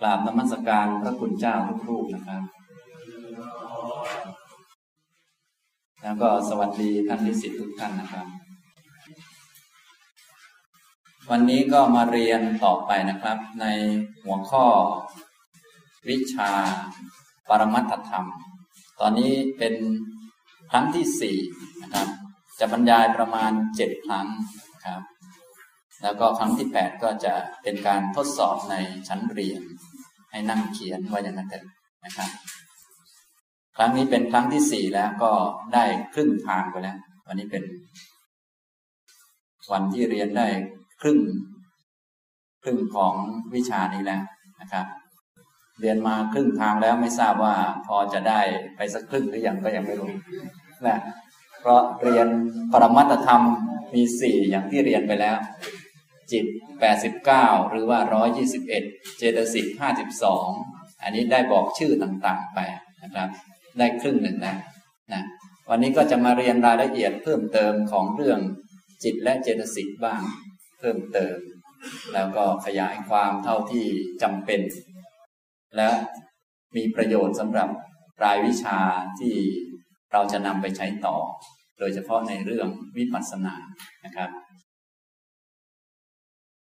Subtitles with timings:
[0.00, 2.42] กราบนมัสการพระคุณเจ้าทุกรูปนะครับ
[6.02, 8.26] แล้วก็สวัสดีท่านนิสิตทุกท่านนะครับ
[11.30, 13.66] วันนี้ก็มาเรียนต่อไปนะครับ ใน
[14.24, 14.64] หัวข้อ
[16.08, 16.50] วิชา
[17.48, 18.26] ปรมัตถธรรม
[19.00, 19.74] ตอนนี้เป็น
[20.70, 21.36] ครั้งที่สี่
[21.82, 22.08] นะครับ
[22.58, 24.26] จะบรรยายประมาณเจ็ดครั้ง
[24.86, 25.02] ครับ
[26.02, 28.74] แล้วก็ครั้งที่แปดก็จะเป็นการทดสอบใน
[29.08, 29.62] ชั้นเรียน
[30.30, 31.64] ให้นั่งเขียนไว้อย่างนั้นเถอะ
[32.04, 32.28] นะครับ
[33.76, 35.32] ครั้งนี้เป็นครั้งที่สี่แล้วก็
[35.74, 37.62] ได้ครึ่งทางไปแล้ว วันนี้เป็น
[39.72, 40.46] วันที่เรียนได้
[41.00, 41.18] ครึ่ง
[42.62, 43.14] ครึ่งของ
[43.54, 44.22] วิชานี้แล้ว
[44.60, 44.86] นะครับ
[45.80, 47.54] เรียนมาครึ่งทางแล้วไม่ทราบว่า
[47.86, 48.40] พอจะได้
[48.76, 50.10] ไปสักครึ่งหรือยังก็ยังไม่รู้
[50.86, 50.98] นะ
[51.60, 52.28] เพราะเรียน
[52.72, 53.42] ปรมัตธรรม
[53.94, 55.36] มีสี่อย่างที่เรียนไปแล้ว
[56.32, 56.44] จิต
[57.08, 57.98] 89 หรือว่า
[58.58, 59.66] 121 เจตสิก
[60.34, 62.60] 52 อันนี้ได้บอกชื่อต่างๆไป
[63.02, 63.28] นะครับ
[63.78, 64.58] ได้ครึ่งหนึ่งแล้ว
[65.12, 65.22] นะ
[65.70, 68.40] วันนี้ก็จะมาเรียนรายละเอียดเพิ่มเติมของเรื่อง
[69.04, 70.22] จิตและเจตสิกบ้าง
[70.78, 71.36] เพิ่มเติม
[72.14, 73.86] แล้วก็ขยายความเท่าที่
[74.22, 74.60] จำเป็น
[75.76, 75.90] และ
[76.76, 77.68] มีประโยชน์สำหรับ
[78.24, 78.78] รายวิชา
[79.20, 79.36] ที่
[80.12, 81.16] เราจะนำไปใช้ต่อ
[81.78, 83.54] โดยเฉพาะในเรื่องวิปัสสนา
[84.04, 84.30] นะครับ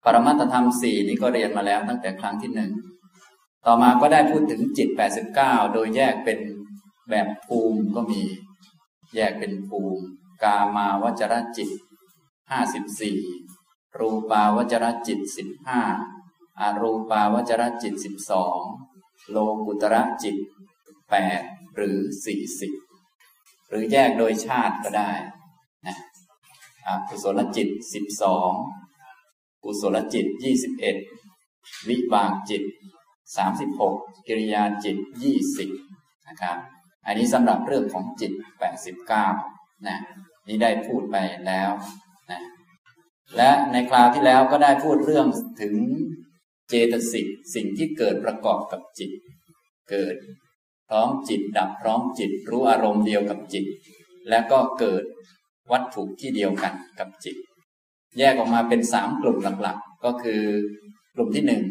[0.03, 2.71] ปรมัตธรรมสี่นี้ก็เรียนมาแล้วตั้งแต่ครั้งที่หนึ่ง
[3.65, 6.39] ต่อมาก็ได้พูดถึงจิตแปดสิบเก้าโดยแยกเป็น
[7.09, 8.21] แบบภูมิก็มี
[9.15, 10.03] แยกเป็นภูมิ
[10.43, 11.69] กามาวจรจิต
[12.51, 13.19] ห้าสิบสี่
[13.99, 15.81] รูปาวจรจิตสิบห้า
[16.59, 18.59] อารูปาวจรจิตสิบสอง
[19.29, 20.37] โลกุตระจิต
[21.09, 21.41] แปด
[21.75, 22.73] หรือสี่สิบ
[23.69, 25.11] หรือแยกโดยชาติก็ได้
[25.87, 25.97] นะ
[27.07, 28.51] กุศลจิตสิบสอง
[29.63, 30.95] กุศลจิตยี่สิบเอ็ด
[31.89, 32.63] วิบากจิต
[33.35, 33.95] สามสิบหก
[34.27, 35.69] กิริยาจิตยี่สิบ
[36.27, 36.57] นะครับ
[37.05, 39.27] อันนี้สำหรับเรื่องของจิตแปดสิบเก้า
[39.87, 39.97] นะ
[40.47, 41.71] นี่ได้พูดไปแล้ว
[42.31, 42.41] นะ
[43.37, 45.27] และในคราวที่แล้วก็ได้พูดเรื่อง
[45.61, 45.75] ถึง
[46.69, 49.11] เจตสิกสิ่งที่เกิดประกอบกับจิต
[49.89, 50.15] เกิด
[50.89, 53.65] พร้อมจิตดับพร้อมจิตรู้อารมณ์เดียวกับจิต
[54.29, 55.03] แล้วก็เกิด
[55.71, 57.35] วัตถุที่เดียวกันกับจิต
[58.19, 60.41] แยกออกมาเป็นสามกลุ่มหลักๆ ก็คือ
[61.15, 61.63] กลุ่มที่หนึ่ง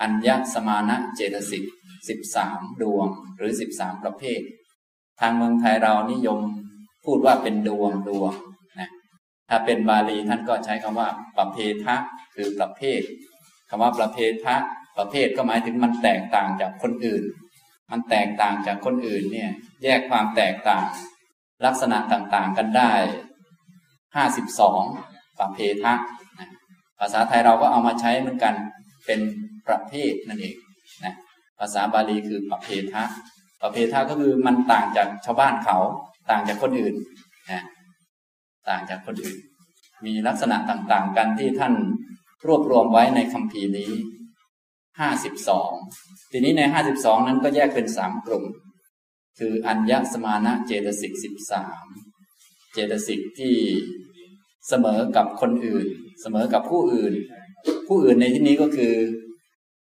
[0.00, 1.64] อัญญสมานะเจตสิก
[2.08, 4.40] สิบสามดวงหรือสิบสามประเภท
[5.20, 6.40] ทางเมืองไทยเรานิยม
[7.04, 8.32] พูดว่าเป็นดวงดวง
[8.80, 8.90] นะ
[9.48, 11.08] ถ้าเป็นบาลีท่านก็ใช้คำว่า
[11.38, 11.96] ประเพทะ
[12.34, 13.00] คือประเภท
[13.68, 14.56] คำว่าประเพทะ
[14.98, 17.24] ประเภทก็หมายถึงมันแตกต่างจากคนอื่น
[17.90, 19.50] มันแตกต่างจากคนอื่นเนี่ย
[19.82, 20.86] แยกความแตกต่าง
[21.64, 22.92] ลักษณะต่างๆกันได้
[24.16, 24.82] ห้าสิบสอง
[25.40, 25.94] ปะเพทะ
[26.38, 26.48] นะ
[26.98, 28.54] ภาษาไทยเราก็เอามาใช้เหมือนกัน
[29.06, 29.20] เป็น
[29.66, 30.56] ประเภทนั่นเอง
[31.04, 31.14] นะ
[31.58, 33.04] ภาษาบาลีคือปะเพทะ
[33.60, 35.78] ปะเพทะก็คือมันต่างจากชาวบ้านเขา
[36.30, 36.94] ต่างจากคนอื่น
[37.50, 37.62] นะ
[38.68, 39.38] ต่างจากคนอื่น
[40.06, 41.74] มีลักษณะต่างๆ กันที่ท่าน
[42.46, 43.92] รวบรวมไว้ในคำพีนี้
[45.00, 45.72] ห้าสิบสอง
[46.30, 48.44] ทีนี้ในห้าสิบสองนั้นก็แยกเป็นสามกลุ่ม
[49.38, 51.84] คืออัญญสมานะเจตสิกสิบสาม
[52.72, 53.56] เจตสิกที่
[54.68, 55.86] เสมอกับคนอื่น
[56.20, 57.14] เสมอกับผู้อื่น
[57.88, 58.94] ผู้อื่นในที่นี้ก็คือ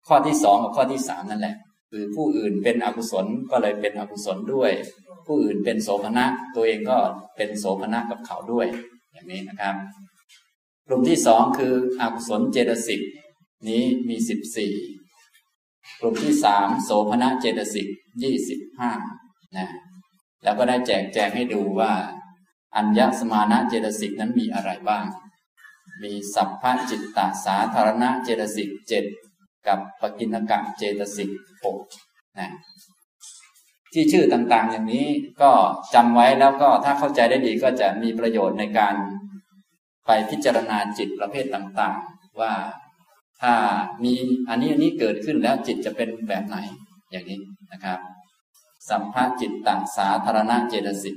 [0.09, 1.57] ข้อที่สองกับข้อที่สามนั่นแหละ
[1.91, 4.73] คือผู้อื่นเป็นอกุศลก็เลยเป็นอกุศลด้วย
[5.27, 6.99] ผู้อื่นเป็นโสภณะตัวเองก็
[7.37, 8.67] เป็นโสภณะกับเขาด้วย
[9.13, 9.75] อย่างนี้นะครับ
[10.87, 13.01] กลุ่มที่สองคืออกุศลเจตสิก
[13.69, 14.73] นี้มีสิบสี่
[16.01, 17.87] กลุ่มที่สามโสภณะเจตสิก
[18.23, 18.91] ยี่สิบห้า
[19.57, 19.69] นะ
[20.45, 21.93] แล้วก็ได้แจกแจงให้ดูว่า
[22.77, 25.05] อัญญสมานะเจตสิกนั้นมีอะไรบ้าง
[26.03, 29.05] มีสัพพะจิตตสาธารณะเจตสิกเจ็ด
[29.67, 31.31] กับปกินกะเจตสิก
[31.65, 31.79] หก
[32.39, 32.51] นะ
[33.93, 35.07] ที่ชื่อต่างๆ อย่างนี้
[35.43, 35.51] ก็
[35.95, 38.95] จำไว้แล้วก็ถ้าเข้าใจได้ดีก็จะมีประโยชน์ในการ
[40.07, 42.53] ไปพิจารณาจิตประเภทต่างๆ ว่า
[43.41, 43.55] ถ้า
[44.05, 44.15] มี
[44.49, 46.57] อันนี้อันนี้เกิดขึ้นแล้วจิตจะเป็นแบบไหน
[47.11, 47.41] อย่างนี้
[47.73, 47.99] นะครับ
[48.91, 51.17] สัมภาจิตตสาธารณะเจตสิก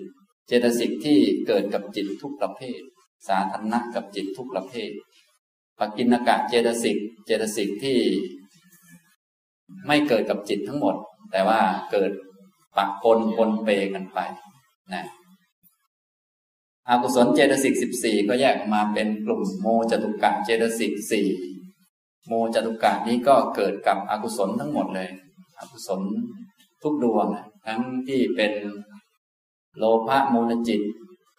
[0.50, 2.82] เจตสิกที่เกิดกับจิตทุกประเภท
[3.28, 4.92] สาธารณะกับจิตทุกประเภท
[5.80, 8.00] ปกินกะเจตสิก เจตสิกที่
[9.88, 10.96] ไม่เกิดกับจิตทั้งหมด
[11.32, 11.62] แต่ว่า
[11.92, 12.12] เกิด
[12.78, 14.20] ปะปนปนเปกันไป
[14.94, 15.06] นะ
[16.88, 21.28] อากุศลเจตสิกสิบสี่ก็แยกออกมาเป็นกลุ่มโมจตุกะเจตสิกสี่
[22.28, 25.10] โมจตุกะนี้ก็เกิดกับอกุศลทั้งหมดเลย
[25.58, 26.02] อกุศล
[26.82, 27.28] ทุกดวง
[27.66, 28.52] ทั้งที่เป็น
[29.78, 30.82] โลภะมูลจิต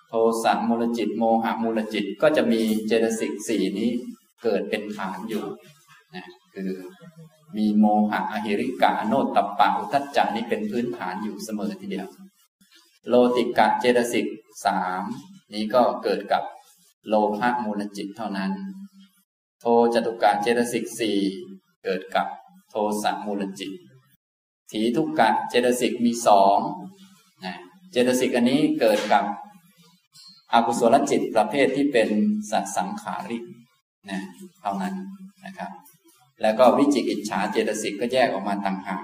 [0.08, 0.12] โท
[0.42, 3.90] สะมูลจิต โมหะมูลจิตก็จะมีเจตสิกสี่นี้
[4.42, 5.44] เกิดเป็นฐานอยู่
[6.14, 6.70] นะคือ
[7.56, 12.08] มีโมหะอหิริกะโนตตปปะอุทัจจานี่เป็นพื้นฐานอยู่เสมอทีเดียว
[13.08, 14.26] โลติกะเจตสิก
[14.64, 15.02] สาม
[15.52, 16.42] นี้ก็เกิดกับ
[17.08, 18.52] โลภะมูลจิตเท่านั้น
[19.60, 21.18] โทจตุกะเจตสิกสี่
[21.84, 22.26] เกิดกับ
[22.70, 23.72] โทสะมูลจิต
[24.70, 26.58] ถีทุกกะเจตสิกมีสอง
[27.90, 29.24] เจตสิกอันนี้เกิดกับ
[30.52, 32.08] อกุศลจิตประเภทที่เป็น
[32.50, 33.44] สัสังขาริก
[34.10, 34.20] นะ
[34.60, 34.94] เท่านั้น
[35.46, 35.70] นะครับ
[36.42, 39.00] แล้วก็วิจิกิจฉาเจตสิกก็แยกออกมาต่างหาก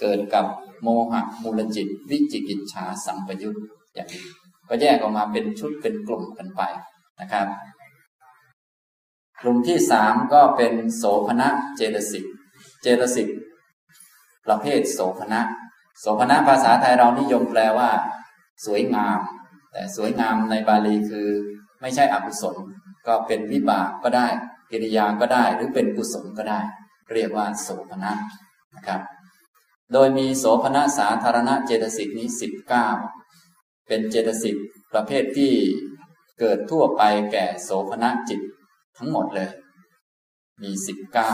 [0.00, 0.44] เกิดกับ
[0.82, 3.56] โมหะมูลจิต วิจิกิจฉาสัมปยุต
[3.94, 4.24] อย่างนี้
[4.68, 6.62] ก็แยกออกมาเป็นชุดเป็นกลุ่มกันไป
[7.20, 7.46] นะครับ
[9.40, 12.24] กลุ่มที่สามก็เป็นโสภณะเจตสิก
[12.82, 13.28] เจตสิก
[14.46, 15.40] ประเภทโสภณะ
[16.00, 17.90] โสภณะภาษาไทยเรานิยมแปลว่า
[18.64, 19.18] สวยงาม
[19.72, 21.28] แต่สวยงามในบาลีคือ
[21.80, 22.56] ไม่ใช่อกุศล
[23.06, 24.28] ก็เป็นวิบากก็ได้
[24.70, 26.60] กิริยาก็ได้หรือเป็นกุศลก็ได้
[27.12, 28.12] เรียกว่าโสภณะ
[28.74, 29.00] นะครับ
[29.92, 32.88] โดยมีโสภณะสาธารณะเจตสิกนี้สิบเก้า
[33.88, 34.56] เป็นเจตสิก
[34.92, 35.52] ประเภทที่
[36.40, 37.02] เกิดทั่วไป
[37.32, 38.40] แก่โสภณะจิต
[38.96, 39.50] ทั้งหมดเลย
[40.62, 41.32] มีสิบเก้า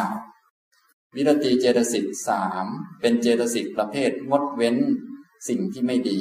[1.16, 2.66] วิรติเจตสิกสาม
[3.00, 4.76] เป็นเจตสิกประเภทงดเว้น
[5.48, 6.18] สิ่งที่ไม่ดี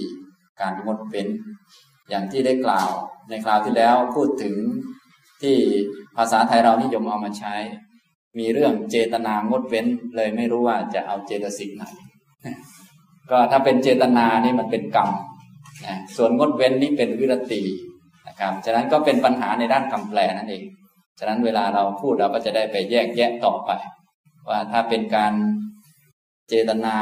[0.62, 1.28] การงดเว้น
[2.10, 2.90] อย่างที่ได้กล่าว
[3.30, 4.56] ในคราวที่แล้วพูดถึง
[5.42, 5.58] ที่
[6.18, 7.56] ภาษาไทยเรานิยมเอามาใช้
[8.40, 11.84] มีเรื่องเจตนางดเว้นเลยไม่รู้ว่าจะเอาเจตสิกไหน
[13.32, 15.10] ก็ถ้าเป็นเจตนานี่มันเป็นกรรม
[15.86, 17.62] นะส่วนงดเว้นนี่เป็นวิรติ
[18.28, 20.64] นะครับฉะนั้นก็เป็นปัญหาในด้านคำแปลนั่นเอง
[21.20, 23.72] ฉะนั้นเวลาเราพูดเราก็จะได้ไปแยกแยะต่อไป
[24.50, 25.34] ว่าถ้าเป็นการ
[26.48, 26.98] เจตนา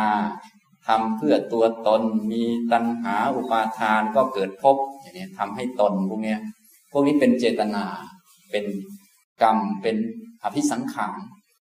[0.88, 2.02] ทำเพื่อตัวตน
[2.32, 6.36] มีตัณหาอุปาทานก็เกิดภพอย่างนี้ทำให้ตนพวกนี้
[6.92, 7.86] พวกนี้เป็นเจตนา
[8.52, 8.66] เป็น
[9.44, 9.96] กรรมเป็น
[10.44, 11.18] อภิสังขาร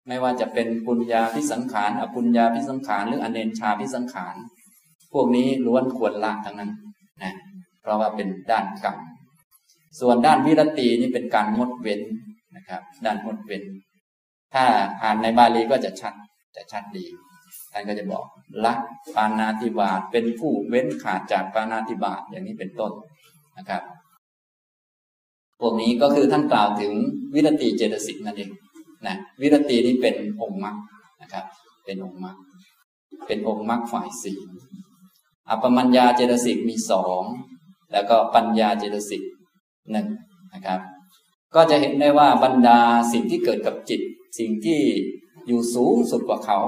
[0.08, 4.34] ไม่ว่าจะเป็นปุญญาพิสังขารอปุญญาพิสังขารหรืออเนนชาพิสังขาร
[5.12, 6.72] พวกนี้ล้วนควรละทั้งนั้น
[7.22, 7.34] นะ
[7.80, 8.96] เพราะว่าเป็นด้านกรรม
[10.00, 12.00] ส่วนด้านวิรตินี่เป็นการงดเว้น
[12.56, 13.62] นะครับ ด้านงดเว้น
[14.52, 14.64] ถ้า
[15.02, 16.14] อ่านในบาลีก็จะชัด
[16.56, 17.06] จะชัดดี
[17.72, 18.24] ท่านก็จะบอก
[18.64, 18.74] ละ
[19.14, 22.92] ปานาติบาตเป็นผู้เว้นขาดจากปานาติบาตอย่างนี้เป็นต้น
[23.58, 23.82] นะครับ
[25.60, 26.92] พวกนี้ก็คือท่านกล่าวถึง
[27.34, 28.50] วิรติเจตสิกนั่นเอง
[29.06, 30.76] นะวิรตินี้เป็นองค์มรรค
[31.22, 31.44] นะครับ
[31.84, 32.36] เป็นองค์มรรค
[33.26, 34.34] เป็นองค์มรรคฝ่ายสี
[35.48, 37.22] อัปมัญญาเจตสิกมีสอง
[37.92, 39.22] แล้วก็ปัญญาเจตสิก
[39.92, 40.06] หนึ่ง
[40.54, 40.80] นะครับ
[41.54, 42.78] ก็จะเห็นได้ว่าบรรดา
[43.12, 44.00] สิ่งที่เกิดกับจิต
[44.38, 44.80] สิ่งที่
[45.46, 46.58] อยู่สูงสุดกว่าเขา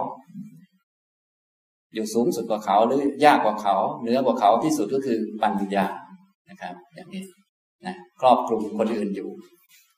[1.94, 5.86] อยู่สูงสุดกว่าเขาหรือยากกว่าเขาเหนือกว่าเขาที่สุดก็คือปัญญา
[6.50, 7.24] นะครับ อย่างนี้
[7.86, 9.30] นะครอบคลุมคนอื่นอยู่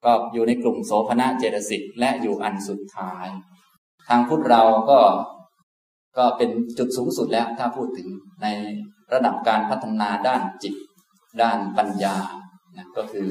[0.04, 3.26] ก็อยู่ในกลุ่มโสภณะเจตสิกและอยู่อันสุดท้าย
[4.08, 5.00] ทางพุทธเราก็
[6.18, 8.08] ก็เป็นจุดสูงสุดแล้วถ้าพูดถึง
[8.42, 8.46] ใน
[9.12, 10.74] ระดับการพัฒนาด้านจิต
[11.42, 12.16] ด้านปัญญา
[12.76, 13.28] นะก็คือ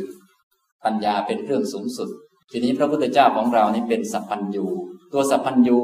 [0.86, 2.10] ปัญญาเป็นเรื่องสูงสุด
[2.52, 4.66] ทีนี้พระพุทธเจ้าของเรานี่เป็นสัพพัญญู
[5.14, 5.80] ตัวสัพพัญญู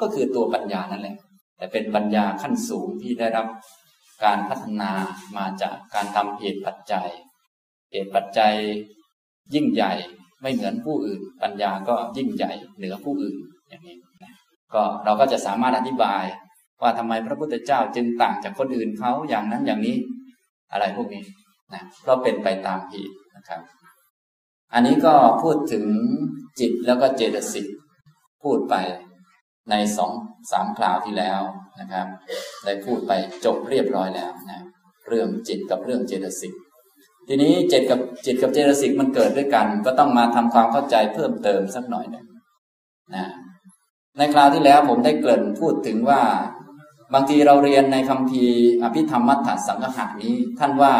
[0.00, 1.16] ก็คือตัวปัญญานั่นแหละ
[1.56, 3.46] แต่เป็นปัญญาขั้นสูงที่ได้รับ
[4.24, 4.90] การพัฒนา
[5.36, 7.08] มาจากการทำเหตุปัจจัย
[7.92, 8.54] เหตุปัจจัย
[9.54, 9.92] ยิ่งใหญ่
[10.42, 13.36] ไม่เหมือนผู้อื่น ปัญญาก็ยิ่งใหญ่เหนือผู้อื่น
[13.68, 13.96] อย่างนี้
[14.74, 16.24] ก็เราก็จะสามารถอธิบาย
[16.82, 19.96] ว่าทำไมพระพุทธเจ้าจึงต่างจากคนอื่นเขาอย่างนั้นอย่างนี้
[20.72, 21.24] อะไรพวกนี้
[21.74, 23.60] นะเพราะเป็นไปตามเหตุนะครับ
[24.72, 25.84] อันนี้ก็พูดถึง
[26.60, 27.66] จิตแล้วก็เจตสิก
[28.42, 28.74] พูดไป
[29.70, 30.12] ในสอง
[30.52, 31.40] สามคราวที่แล้ว
[31.80, 32.06] นะครับ
[32.64, 33.12] ได้พูดไป
[33.44, 34.60] จบเรียบร้อยแล้วนะ
[35.08, 36.54] เรื่องจิตกับเรื่องเจตสิก
[37.28, 42.26] ทีนี้จิตกับจิตกับเจตสิกมันเกิดด้วยกัน ก็ต้องมาทำความเข้าใจเพิ่มเติมสักหน่อยหนึ่ง
[43.14, 43.26] นะ
[44.18, 46.22] ในคราวที่แล้วผมได้เกริ่นพูดถึงว่า
[47.14, 48.44] บางทีเราเรียนในคำพี
[48.82, 50.94] อภิธรรมมัทธสังหะนี้ ท่านว่า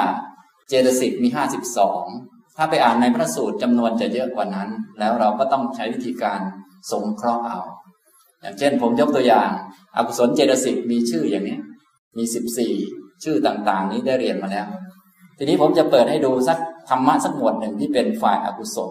[0.68, 2.04] เจตสิกมีห้าสิบสอง
[2.56, 6.40] ถ้าไปอ่านในพระสูตรจำนวนจะเยอะกว่านั้น แล้วเราก็ต้องใช้วิธีการ
[6.92, 7.60] สงเคราะห์เอา
[8.40, 9.50] อย่างเช่นผมยกตัวอย่าง
[9.96, 11.58] อากุศลเจตสิกมีชื่ออย่างนี้
[12.16, 12.74] มีสิบสี่
[13.24, 14.66] ชื่อต่างๆ นี้ได้เรียนมาแล้ว
[15.38, 18.90] ทีนี้ผมจะเปิดให้ดูสักธรรมะสักหมวดหนึ่งที่เป็นฝ่ายอากุศล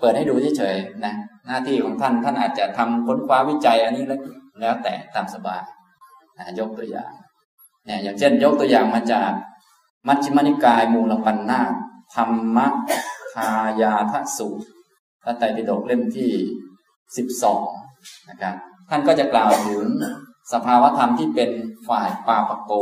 [0.00, 1.14] เปิดให้ดูเฉยๆนะ
[1.46, 4.04] หน้าที่ของท่านท่านอาจจะทำค้นคว้าวิจัยอันนี้
[4.60, 5.62] แล้วแต่ตามสบาย
[6.38, 7.12] นะยกตัวอย่าง
[7.86, 9.30] เนี่ยอย่างเช่น ยกตัวอย่างมาจาก
[10.08, 11.60] มัชฌิมานิกายมูลปัญนา
[12.14, 12.66] ธรรมะ
[13.34, 13.50] ทา
[13.82, 14.66] ยาทสูตร
[15.22, 16.32] พระไตรปิฎกเล่มที่
[17.16, 17.62] สิบสอง
[18.30, 18.54] นะครับ
[18.90, 19.84] ท่านก็จะกล่าวถึง
[20.52, 21.50] สภาวธรรมที่เป็น
[21.88, 22.72] ฝ่ายปาปโก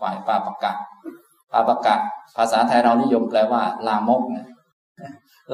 [0.00, 0.72] ฝ่ายปาปกะ
[1.52, 1.96] ปาปกะ
[2.36, 4.46] ภาษาไทยเรานิยมแปลว่า ลามกนะ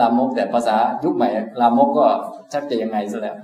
[0.00, 1.28] ลามกแต่ภาษายุคใหม่
[1.60, 2.06] ลามกก็
[2.52, 3.36] ชักจะยังไงซะแล้ว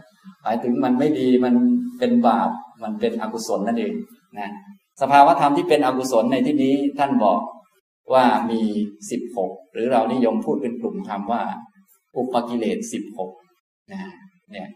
[0.43, 1.55] หมายถึงมันไม่ดีมัน
[1.99, 2.51] เป็นบาป
[2.83, 3.95] มันเป็นอกุศลนั่นเอง
[4.39, 4.51] นะ
[5.01, 7.39] สภาวธรรมที่เป็นอกุศลในที่นี้ท่านบอก
[8.13, 8.63] ว่ามี
[9.11, 11.43] สิบหกหรือเรานิยมพูดเป็นกลุ่มธรรมว่า
[12.17, 13.31] อุปกิเลสสิบหก
[13.93, 14.01] นะ
[14.53, 14.71] เนี่ย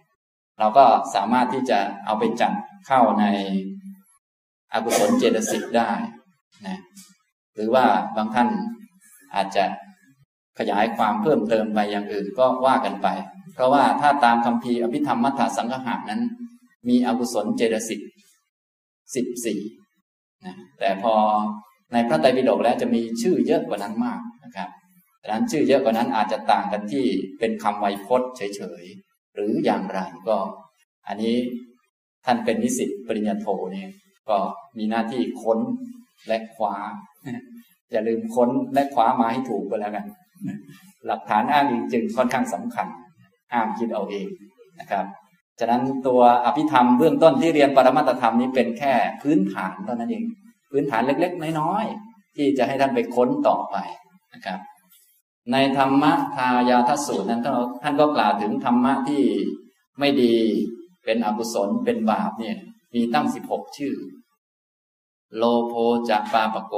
[0.58, 0.84] เราก็
[1.14, 2.52] สามารถที่จะเอาไปจัด
[2.86, 3.24] เข้าใน
[4.72, 5.90] อกุศลเจตสิกได้
[6.66, 6.78] นะ
[7.54, 8.48] หรือว่าบางท่าน
[9.34, 9.64] อาจจะ
[10.58, 13.08] ขยายความเพิ่มเติมไปอย่างอื่นก็ว่ากันไป
[13.54, 16.22] เพราะว่าถ้าตามคำพีอภิธรรมมัทธสังหะนั้น
[16.88, 18.00] มีอกุศลเจตสิก
[19.14, 19.60] สิบสี่
[20.46, 21.14] นะแต่พอ
[21.92, 24.68] ในพระไตรปิฎกแล้วจะมีชื่อเยอะกว่านั้นมากนะครับ
[25.22, 27.06] ดังนั้นชื่อเยอะกว่านั้นอาจจะต่างกันที่
[27.38, 30.36] เป็นคำไวยพจน์เฉยๆ หรืออย่างไรก็
[31.08, 31.36] อันนี้
[32.24, 33.88] ท่านเป็นนิสิตปริญญาโทเนี่ย
[34.28, 34.38] ก็
[34.78, 35.58] มีหน้าที่ค้น
[36.28, 36.74] และคว้า
[37.90, 40.06] อย่าลืมค้นและคว้ามาให้ถูกก็แล้วกัน
[41.06, 42.86] หลักฐานอ้างอิงจึงค่อนข้างสำคัญ
[43.52, 44.26] ห้ามคิดเอาเอง
[44.80, 45.04] นะครับ
[45.60, 48.92] ฉะนั้นตัวอภิธรรมเบื้องต้นที่เรียนปรมัตธรรมนี้เป็นแค่
[49.22, 50.24] พื้นฐานเท่านั้นเอง
[50.70, 53.76] พื้นฐานเล็ก ๆ น้อยๆที่จะให้ท่านไปค้นต่อไป
[54.34, 54.60] นะครับ
[55.52, 57.42] ในธรรมะทายาทสูตรนั้น
[57.82, 59.24] ท่านก็กล่าวถึงธรรมะที่
[59.98, 60.34] ไม่ดี
[61.04, 62.58] เป็นอกุศลเป็นบาปเนี่ย
[62.94, 63.94] มีตั้งสิบหกชื่อ
[65.36, 65.74] โลโภ
[66.08, 66.74] จะปาปโก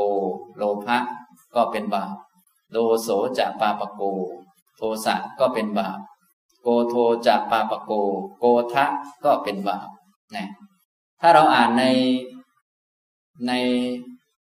[0.56, 0.98] โลภะ
[1.54, 2.14] ก็เป็นบาป
[2.70, 3.08] โลโส
[3.38, 4.02] จะปาปโก
[4.76, 5.98] โทสะก็เป็นบาป
[6.62, 6.94] โกโท
[7.26, 7.92] จะปาปโก
[8.38, 8.84] โกทะ
[9.24, 9.88] ก็เป็นบาป
[10.36, 10.48] นะ
[11.20, 11.84] ถ้าเราอ่านใน
[13.48, 13.52] ใน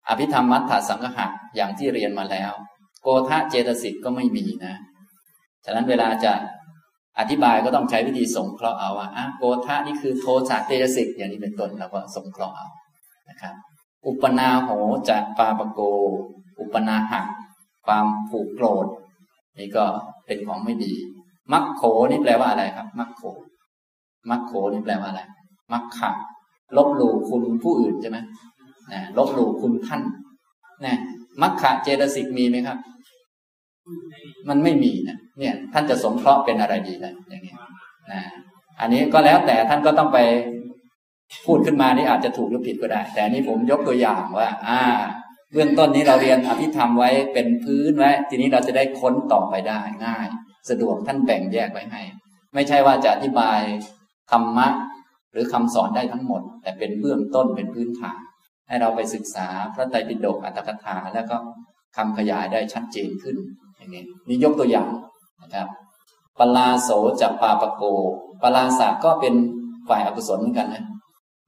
[0.09, 1.27] อภิธรรมมัทธสังหะ
[1.57, 2.53] อย่างที่เรียนมาแล้ว
[3.03, 4.75] โกทะเจตสิกก็ไม่มีนะ
[5.65, 6.33] ฉะนั้นเวลาจะ
[7.19, 12.67] อธิบายก็ต้องใช้วิธีสงเคราะห์เอาว่าโกทะนี่คือโทสะเจตสิกอย่างนี้เป็นต้นเราก็สงเคราะห์เอา
[13.31, 13.55] นะครับ
[14.07, 14.69] อุปนาโห
[15.09, 15.81] จะปาปโก
[16.61, 17.27] อุปนาหัก
[17.87, 18.87] ความผูกโกรธ
[19.59, 19.85] นี่ก็
[20.27, 20.95] เป็นของไม่ดี
[21.53, 23.23] มักโขนี่แปลว่าอะไรครับ มักโข
[24.31, 25.23] มักโขนี่แปลว่าอะไร
[25.73, 26.11] มักขะ
[26.77, 28.19] ลบหลู่คุณผู้อื่นใช่ไหม
[28.93, 30.03] นะลบหลู่คุณท่าน
[30.85, 30.97] นะ
[31.43, 32.79] มัคคะเจตสิกมีไหมครับ
[34.49, 37.55] มันไม่มีนะเนี่ย ท่านจะสงเคราะห์เป็นอะไรดีเลยอย่างนี้
[38.13, 38.21] นะ
[38.81, 40.19] อันนี้ก็แล้วแต่ท่านก็ต้องไป
[41.47, 44.81] พูดขึ้นมานี่อาจจะถูกหรือผิดก็ได้ แต่นี้ผมยกตัวอย่างว่า อ่า
[45.53, 50.29] เบื้องต้นนี้เราเรียนอภิธรรมไว้เป็นพื้นไว้ ทีนี้เราจะได้ค้นต่อไปได้ง่าย
[50.71, 52.03] สะดวกท่านแบ่งแยกไว้ให้
[52.55, 53.61] ไม่ใช่ว่าจะอธิบาย
[54.31, 54.69] ธรรมะ
[55.33, 58.19] หรือคำสอนได้ทั้งหมด แต่เป็นเบื้องต้นเป็นพื้นฐาน
[58.69, 61.37] ให้เราไปศึกษาพระไตรปิฎกอัตถกถา แล้วก็
[61.97, 63.37] คำขยายได้ชัดเจนขึ้น
[63.77, 64.89] อย่างนี้นี่ยกตัวอย่าง
[65.43, 65.69] นะครับ
[66.39, 66.91] ปลาโส
[67.21, 67.83] จับปาปโก
[68.43, 69.35] ปลาสะก็เป็น
[69.89, 70.85] ฝ่ายอกุศลเหมือนกันนะ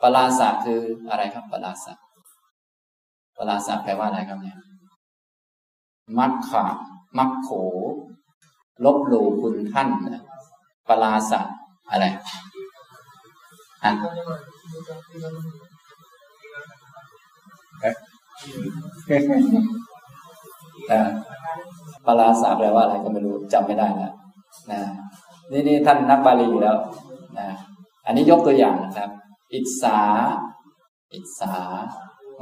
[0.03, 1.93] ปลาสะคืออะไรครับปลาสะ
[3.37, 4.59] ปลาสะแปลว่าอะไรครับเนี่ย
[6.19, 6.65] มักขะ
[7.19, 7.51] มักโข
[8.85, 9.89] ลบหลู่คุณท่าน
[10.89, 11.41] ปลาสะ
[11.91, 12.07] อะไร
[13.85, 13.93] อะ
[22.07, 24.13] ปราสาแปลว่าอะไรก็ไม่รู้จำไม่ได้แล้ว
[24.71, 24.81] นะ
[25.51, 26.77] นี่นี่ท่านนักบาลีแล้ว
[27.39, 27.49] นะ
[28.07, 29.11] อันนี้ยกตัวอย่างนะครับ
[29.53, 29.99] อิสา
[31.15, 31.55] อิสา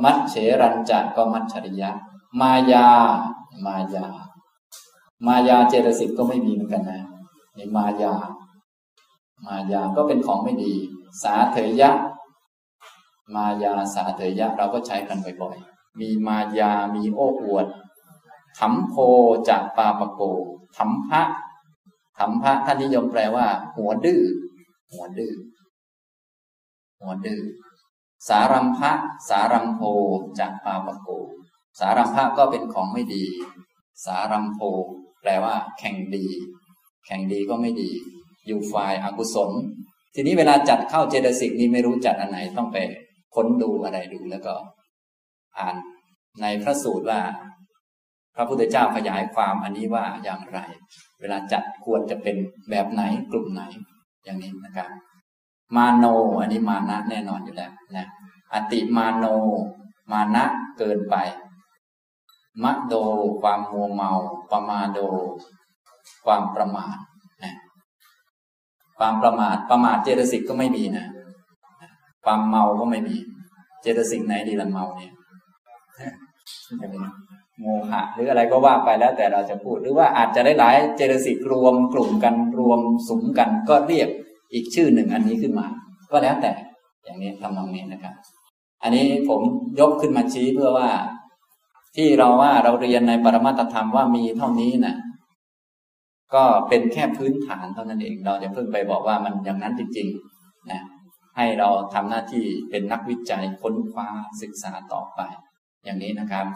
[0.04, 1.90] มัชเฉรันจะก็มัชชริยะ
[2.40, 2.88] มายา
[3.66, 4.06] มายา
[5.26, 7.02] มายาเจตสิกก็ไม่มีเหมือนกันนะ
[7.56, 8.14] นี่มายา
[9.46, 10.72] มายาก็เป็นของไม่ดี
[11.22, 11.90] สาเถยะ
[13.34, 17.66] มายาสาเถยะ เราก็ใช้กันบ่อยๆ มีมายา มีโอ้อวด
[18.58, 18.94] ถมโพ
[19.48, 20.22] จากปาปโก
[20.76, 21.22] ถมพระ
[22.18, 23.46] ถมพระท่านนิยมแปลว่า
[23.76, 24.22] หัวดื้อ
[24.92, 25.34] หัวดื้อ
[27.00, 27.40] หัวดื้อ
[28.28, 28.92] สารัมพะ
[29.28, 29.80] สารัมโพ
[30.38, 31.08] จากปาปโก
[31.80, 33.24] สารัมพะก็เป็นของไม่ดี
[34.04, 34.60] สารัมโพ
[35.20, 36.26] แปลว่า แข่งดี
[37.06, 37.90] แข่งดีก็ไม่ดี
[38.46, 39.50] อยู่ฝ่ายอากุศล
[40.14, 42.76] ทีนี้เวลาจัดเข้าเจตสิกนี่ไม่รู้จัดอันไหนต้องไป
[43.34, 44.54] ค้นดูอะไรดูแล้วก็
[45.58, 45.76] อ่าน
[46.42, 47.20] ในพระสูตรว่า
[48.34, 50.58] พระพุทธเจ้าขยายความอันนี้ว่าอย่างไร
[51.20, 52.37] เวลาจัดควรจะเป็น
[52.70, 53.62] แบบไหนกลุ่มไหน
[54.25, 54.88] อย่างนี้นะครับ
[55.76, 56.04] มาโน
[56.40, 58.06] อันนี้มานะแน่นอนอยู่แล้วนะ
[58.52, 59.25] อติมาโน
[60.12, 60.44] มานะ
[60.78, 61.16] เกินไป
[62.62, 62.94] มะโด
[63.40, 64.11] ความมัวเมา
[64.50, 64.99] ปมาโด
[66.25, 66.96] ความประมาท
[67.42, 67.54] นะ
[68.99, 71.06] ความประมาทประมาทเจตสิกก็ไม่มีนะ
[72.25, 73.16] ความเมาก็ไม่มี
[73.80, 75.13] เจตสิกไหนดีละเมาเนี่ย
[77.60, 84.08] โมหะหรืออะไรก็ว่าไปแล้วแต่เราจะพูด หรือว่าอาจจะได้หลายเจตสิกรวมกลุ่มกันรวมสุมกันก็เรียก
[84.52, 85.66] อีกชื่อหนึ่งอันนี้ขึ้นมา
[86.10, 86.52] ก็แล้วแต่
[87.04, 88.14] อย่างนี้ทำนองนี้นะครับ
[88.82, 89.40] อันนี้ผม
[89.80, 90.88] ยกขึ้นมาชี้เพื่อว่า
[91.96, 94.94] ที่เราว่าเราเรียนในปรมาตธรรมว่ามีเท่านี้นะ
[96.34, 100.80] ก็เป็นแค่พื้นฐานเท่านั้นเอง เราจะเพิ่งไปบอกว่ามันอย่างนั้นจริงๆนะ
[101.36, 104.08] ให้เราทำหน้าที่เป็นนักวิจัยค้นคว้า
[104.42, 105.20] ศึกษาต่อไป
[105.84, 106.46] อย่างนี้นะครับ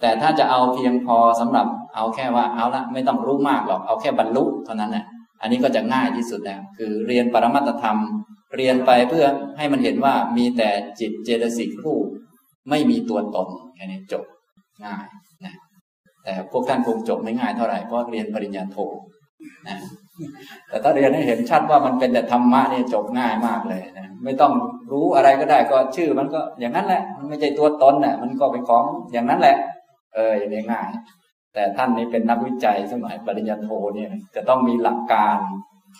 [0.00, 5.04] แต่ถ้าจะเอาเพียงพอสำหรับเอาแค่ว่าเอาละไม่ต้องรู้มากหรอกเอาแค่บรรลุเท่านั้นนะ
[5.40, 7.98] อันนี้ก็จะง่ายที่สุดแล้วคือเรียนปรมัตธรรม
[8.56, 9.26] เรียนไปเพื่อ
[9.56, 12.04] ให้มันเห็นว่ามีแต่จิตเจตสิกรูป
[12.70, 14.24] ไม่มีตัวตนแค่นี้จบ
[14.84, 15.06] ง่าย
[15.44, 15.54] นะ
[16.24, 18.76] แต่พวกท่านคงจบไม่ง่ายเท่าไหร่เพราะเรียนปริญญาโท
[19.68, 19.78] นะ
[20.68, 24.52] แต่ถ้าเรียนให้เห็นชัดว่ามันเป็นแต่ธรรมะเนี่ยจบง่ายมากเลยนะไม่ต้อง
[24.92, 29.56] รู้อะไรก็ได้ก็ชื่อมันก็อย่างนั้นแหละ มันไม่ใช่ตัวตนน่ะ มันก็เป็นของอย่างนั้นแหละ
[30.14, 30.88] เอออย่างง่าย
[31.54, 35.38] แต่ท่านนี้เป็นนักวิจัยสมัยปริญญาโทเนี่ยจะต้องมีหลักการ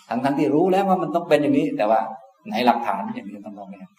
[0.09, 1.99] ทั้งทั้งที่รู้แล้วว่ามันต้องเป็นอย่างนี้ แต่ว่า
[2.47, 3.91] ไหนหลักฐานอย่างนี้ต้องลองเนี่ย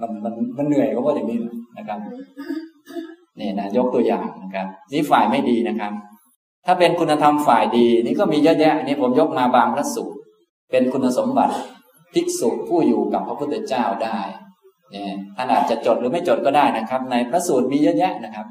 [0.00, 1.38] มันมันมันเหนื่อยก็เพราะอย่างนี้
[1.78, 1.98] นะครับ
[3.40, 5.92] นี่นะยกตัวอย่างนะครับ นี่ฝ่ายไม่ดีนะครับ
[6.66, 10.18] ถ้าเป็นคุณธรรมฝ่ายดี นี่ก็มีเยอะแยะนี่ผมยกมาบางพระสูตร
[10.70, 11.54] เป็นคุณสมบัติ
[12.14, 14.20] ภิกษุผู้อยู่กับพระพุทธเจ้าได้
[14.90, 18.46] เนี่ยท่านอาจจะจดหรือไม่จดก็ได้นะครับ ในพระสูตรมีเยอะแยะนะครับ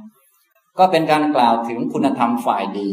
[0.79, 2.91] ก็เป็นการกล่าวถึงคุณธรรมฝ่ายดี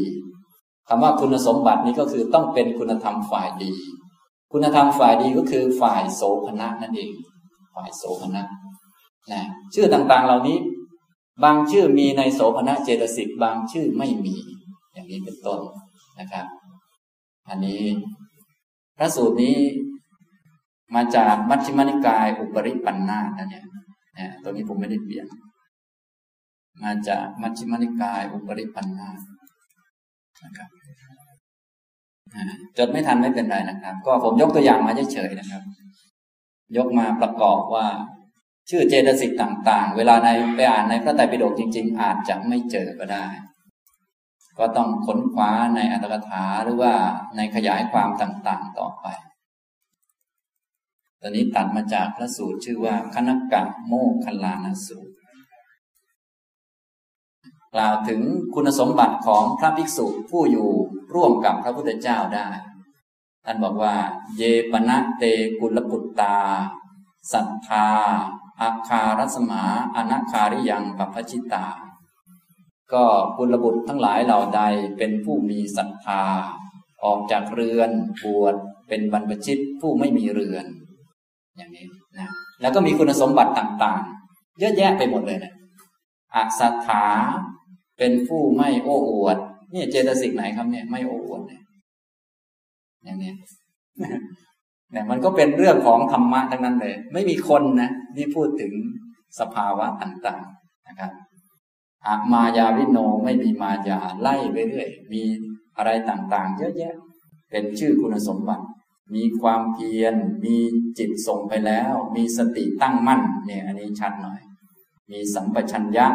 [0.88, 3.72] คำว่าคุณสมบัตินี้ก็คือต้องเป็นคุณธรรมฝ่ายดี
[4.52, 7.12] คุณธรรมฝ่ายดีก็คือฝ่ายโสภณะนั่นเอง
[7.74, 8.42] ฝ่ายโสภณะ
[9.32, 9.42] นะ
[9.74, 10.58] ชื่อต่างๆเหล่านี้
[11.44, 14.36] บางชื่อมีในโสภณะเจตสิกบางชื่อไม่มี
[14.92, 15.60] อย่างนี้เป็นต้น
[16.20, 16.46] นะครับ
[17.48, 17.84] อันนี้
[18.98, 19.56] พระสูตรนี้
[20.94, 23.64] มาจากมัชฌิมานิกาย อุปริปันธาตนะเนี่ย
[24.18, 25.26] นะตรงนี้ผมไม่ได้เปลี่ยน
[26.82, 29.18] มาจากมัชฌิมานิกาย อุปริปันธาต
[30.44, 30.68] นะครับ
[32.78, 35.62] จดไม่ทันไม่เป็นไรนะครับ ก็ผมยกตัวอย่างมาเฉยๆนะครับ
[36.76, 37.86] ยกมาประกอบว่า
[38.70, 43.26] ชื่อเจตสิกต่าง ๆ เวลาในไปอ่านในพระไตรปิฎกจริง ๆ อาจจะไม่เจอก็ได้
[44.58, 46.94] ก็ต้องค้นคว้าในอัตถกถาหรือว่า
[47.36, 49.06] ในขยายความต่างๆ ต่อไป
[51.26, 55.12] อนนี้ตัดมาจากพระสูตรชื่อว่าคณกะโมคคลานสูตร
[57.74, 58.20] กล่าวถึง
[58.54, 60.70] คุณสมบัติของพระภิกษุผู้อยู่
[61.14, 62.48] ร่วมกับพระพุทธเจ้าได้
[63.44, 63.96] ท่านบอกว่า
[64.36, 65.22] เยปณะเต
[65.60, 66.36] กุลปุตตา
[67.32, 67.88] ศรัทธา
[68.60, 69.64] อาคารัสมา
[69.96, 71.66] อนาคาริยังปัพชิตา
[72.92, 73.04] ก็
[73.36, 74.62] กุลบุตรทั้งหลายเหล่าใด
[74.98, 76.24] เป็นผู้มีศรัทธา
[77.04, 77.90] ออกจากเรือน
[78.22, 78.54] บวช
[78.88, 80.66] เป็นบรรพชิตผู้ไม่มีเรือน
[81.56, 81.84] อย่างนี้
[82.18, 82.28] นะ
[82.60, 85.52] แล้วก็มีคุณสมบัติต่างๆ เยอะแยะไปหมดเลยนะ
[86.34, 87.04] อัศรัทธา
[87.98, 89.38] เป็นผู้ไม่โอ้อวด
[89.74, 91.62] นี่เจตสิกไหนครับเนี่ย ไม่โอ้อวดเนี่ย
[93.04, 93.32] อย่างนี้
[94.90, 98.72] เนี่ยมันก็เป็นเรื่องของธรรมะทั้งนั้นเลย ไม่มีคนนะนี่พูดถึง
[99.40, 101.12] สภาวะต่างๆนะครับ
[102.06, 105.22] อามายาวิโนไม่มีมายาไล่ไปเรื่อยมี
[105.76, 106.94] อะไรต่างๆ เยอะแยะ
[107.50, 108.64] เป็นชื่อคุณสมบัติ
[109.14, 110.14] มีความเพียร
[110.44, 110.56] มี
[110.98, 114.40] จิตส่งไปแล้ว มีสติตั้งมั่นเนี่ยอันนี้ชัดหน่อย
[115.10, 116.06] มีสัมปชัญญะ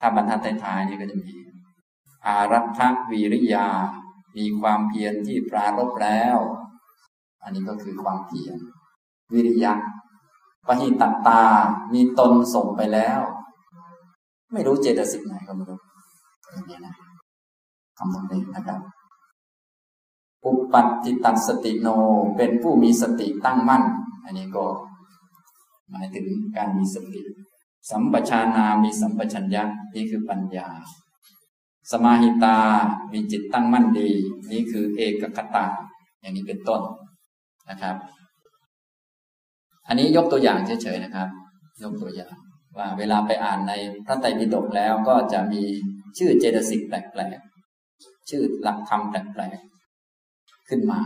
[0.00, 1.34] ถ้าบรรทัดท้ายๆนี่ก็จะมี
[2.26, 2.80] อารัฐ
[3.10, 3.66] วิริยา
[4.38, 6.36] มีความเพียรที่ปรารบแล้ว
[7.42, 8.56] อันนี้ก็คือความเพียร
[9.32, 9.72] วิริยะ
[10.66, 11.42] ปหิตตตา
[11.92, 13.20] มีตนส่งไปแล้ว
[14.52, 15.78] ไม่รู้เจตสิกไหนก็ไม่รู้
[16.52, 16.94] อย่างนี้นะ
[17.98, 18.80] คำตรงนี้นะครับ
[20.44, 21.88] อุปัติตัสติโน
[22.36, 23.82] เป็นผู้มีสติตั้งมั่น
[24.24, 24.64] อันนี้ก็
[25.90, 26.26] หมายถึง
[26.56, 27.22] การมีสติ
[27.90, 29.62] สัมปชานามีสัมปชัญญะ
[29.94, 30.68] นี่คือปัญญา
[31.92, 32.56] สมาหิตา
[33.12, 34.10] มีจิตตั้งมั่นดี
[34.52, 35.64] นี่คือเอกคตา
[36.20, 36.80] อย่างนี้เป็นต้น
[37.70, 37.96] นะครับ
[39.88, 41.28] อันนี้ยกตัวอย่างเฉยๆนะครับ
[41.82, 42.34] ยกตัวอย่าง
[42.76, 43.72] ว่าเวลาไปอ่านใน
[44.06, 45.62] พระไตรปิฎกแล้วก็จะมี
[46.18, 49.58] ชื่อเจตสิกแปลกๆชื่อหลักธรรมแปลก
[50.70, 51.00] ขึ้นมา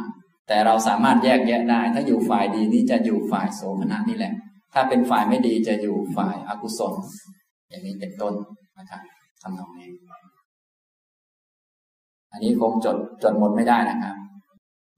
[0.48, 4.34] แต่เราสามารถแยกแยะได้ ถ้าอยู่ฝ่ายดีนี้จะอยู่ฝ่ายโสมนัสนี่แหละ
[4.72, 6.94] ถ้าเป็นฝ่ายไม่ดีจะอยู่ฝ่ายอากุศล
[7.68, 8.34] อย่างนี้เป็นต้น
[8.78, 9.00] นะครับ
[9.42, 9.90] ทำตรงนี้
[12.32, 14.16] อันนี้คงจดจดหมดไม่ได้นะครับ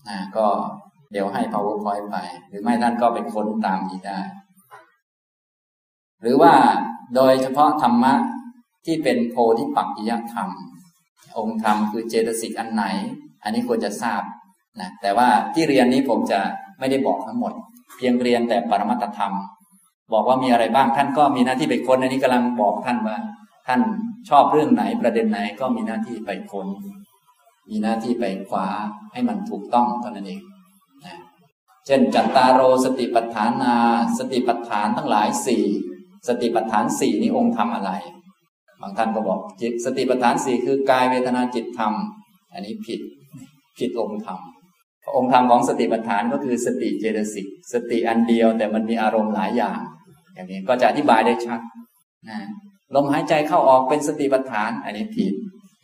[0.09, 0.47] อ่าก็
[1.13, 2.17] เดี๋ยวให้ powerpoint ไป
[2.49, 4.21] หรือไม่ท่านก็ไปค้นตามนี้ได้
[6.23, 6.53] หรือว่า
[7.15, 8.15] โดยเฉพาะธรรมะ
[8.85, 10.49] ที่เป็นโพธิปักจิยธรรม
[11.39, 12.85] องค์ธรรมคือเจตสิกอันไหน
[13.43, 14.23] อันนี้ควรจะทราบ
[14.81, 16.41] นะแต่ว่าที่เรียนนี้ผมจะ
[16.79, 17.53] ไม่ได้บอกทั้งหมด
[17.97, 19.35] เพียงเรียนแต่ปรมัตธรรม
[20.13, 23.17] บอกว่ามีอะไรบ้างท่านก็มีหน้าที่ไปค้นอันนี้กำลังบอกท่านว่า
[23.67, 23.81] ท่าน
[24.29, 26.67] ชอบเรื่องไหนประเด็นไหนก็มีหน้าที่ไปค้น
[27.71, 28.67] มีหน้าที่ไปคว้า
[29.13, 30.43] ให้มันถูกต้องเท่านั้นเอง
[31.87, 33.75] เช่นจัตตารโรสติปัฏฐานา
[34.19, 35.65] สติปัฏฐานทั้งหลายสี่
[36.29, 37.91] สติปัฏฐานสี่นี้องค์ทำอะไร
[38.81, 41.93] บางท่านก็บอกจิตสติปัฏฐานสี่คือกายเวทนาจิตธรรม
[42.53, 43.01] อันนี้ผิด
[43.79, 44.39] ผิดองค์ธรรม
[45.15, 49.81] องค์ธรรมของสติปัฏฐานก็คือสติเจตสิกสติอันเดียวแต่มันมีอารมณ์หลายอย่าง
[50.35, 51.61] อย่างนี้ก็จะอธิบายได้ชัด
[52.29, 52.39] นะ
[52.95, 55.35] ลมหายใจเข้าออกเป็นสติปัฏฐาน อันนี้ผิด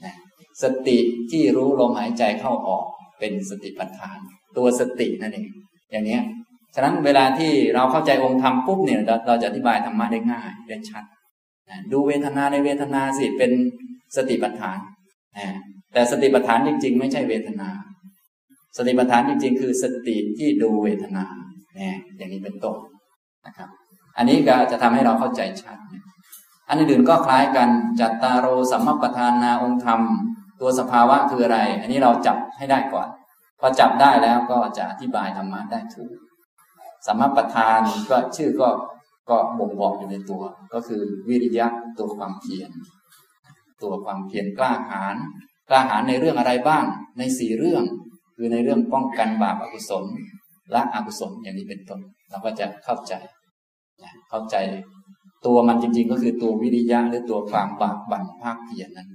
[0.05, 0.15] นะ
[0.63, 0.99] สติ
[1.31, 2.85] ที่รู้ลมหายใจเข้าออก
[3.19, 4.19] เป็นสติปัฏฐาน
[4.57, 5.49] ตัวสตินั่นเอง
[5.93, 6.21] อย่างนี้
[6.75, 11.05] ฉะนั้นเวลาที่เราเข้าใจองค์ธรรมปุ๊บเนี่ยเราเราจะอธิบายธรรมะได้ง่ายได้ชัด
[11.71, 13.53] นะดูเวทนาในเวทนาสิเป็น
[14.17, 14.79] สติปัฏฐาน
[15.39, 15.47] นะ
[15.93, 17.69] แต่สติปัฏฐานจริง ๆ ไม่ใช่เวทนา
[18.77, 21.25] สติปัฏฐานจริง ๆ คือสติที่ดูเวทนา
[21.77, 22.77] เนี่ยอย่างนี้เป็นต้น
[23.47, 23.69] นะครับ
[24.17, 25.79] อันนี้ก็จะทำให้เราเข้าใจชัด
[26.69, 27.69] อันอื่นๆก็คล้ายกัน
[28.01, 30.01] จัตตารโอสัมมปทานนาองค์ธรรม
[30.61, 33.09] ตัวสภาวะคืออะไร อันนี้เราจับให้ได้ก่อน
[33.61, 36.13] พอจับได้แล้วก็จะอธิบายธรรมะได้ถูก
[37.07, 37.81] สัมมปทาน
[38.11, 38.69] ก็ชื่อก็
[39.31, 41.67] ก็บ่งบอกอยู่ในตัว ก็คือวิริยะ
[41.99, 42.71] ตัวความเพียร
[43.83, 45.17] ตัวความเพียรกล้าหาญ
[45.69, 46.85] กล้าหาญในเรื่องอะไรบ้าง
[47.19, 47.85] ในสี่เรื่อง
[48.45, 50.05] คือในเรื่องป้องกันบาปอกุศล
[50.75, 52.01] ละอกุศลอย่างนี้เป็นต้น
[52.31, 53.15] เราก็จะเข้าใจ
[54.31, 54.57] เข้าใจ
[55.47, 59.09] ตัวมันจริง ๆ ก็คือตัววิริยะหรือตัวความบากบั่นภาคเพียรนั้น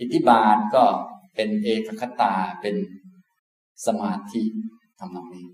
[0.00, 0.84] อิทธิบาทก็
[1.34, 2.76] เป็นเอกคตาเป็น
[3.86, 4.42] สมาธิ
[4.98, 5.46] ทำนองนี้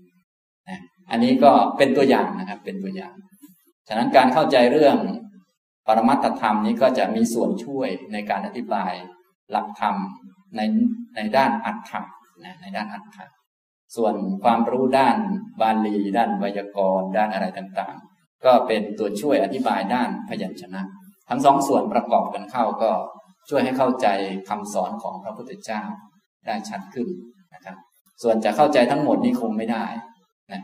[0.69, 0.79] นะ
[1.11, 3.13] อันนี้ก็เป็นตัวอย่างนะครับ เป็นตัวอย่าง
[3.87, 4.97] ฉะนั้นการเข้าใจเรื่อง
[5.87, 8.93] ปรมัตถธรรมนี้ก็จะมีส่วนช่วยในการอธิบาย
[9.51, 9.95] หลักธรรม
[10.55, 10.61] ใน
[11.15, 12.01] ในด้านอัตถะ
[12.45, 13.25] นะในด้านอัตถะ
[13.95, 15.17] ส่วนความรู้ด้าน
[15.61, 20.81] บาลีด้านไวยากรณ์ด้านอะไรต่างๆ ก็เป็นตัวช่วยอธิบายด้านพยัญชนะ
[21.29, 22.91] ทั้งสองส่วนประกอบกันเข้าก็
[23.49, 24.07] ช่วยให้เข้าใจ
[24.49, 25.81] คำสอนของพระพุทธเจ้า
[26.45, 27.07] ได้ชัดขึ้น
[27.53, 27.77] นะครับ
[28.23, 29.85] ส่วนจะเข้าใจทั้งหมดนี้คงไม่ได้
[30.51, 30.61] นะ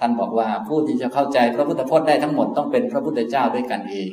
[0.00, 4.10] ท่านบอกว่าผู้ที่จะเข้าใจพระพุทธพจน์ได้ทั้งหมดต้องเป็นพระพุทธเจ้าด้วยกันเอง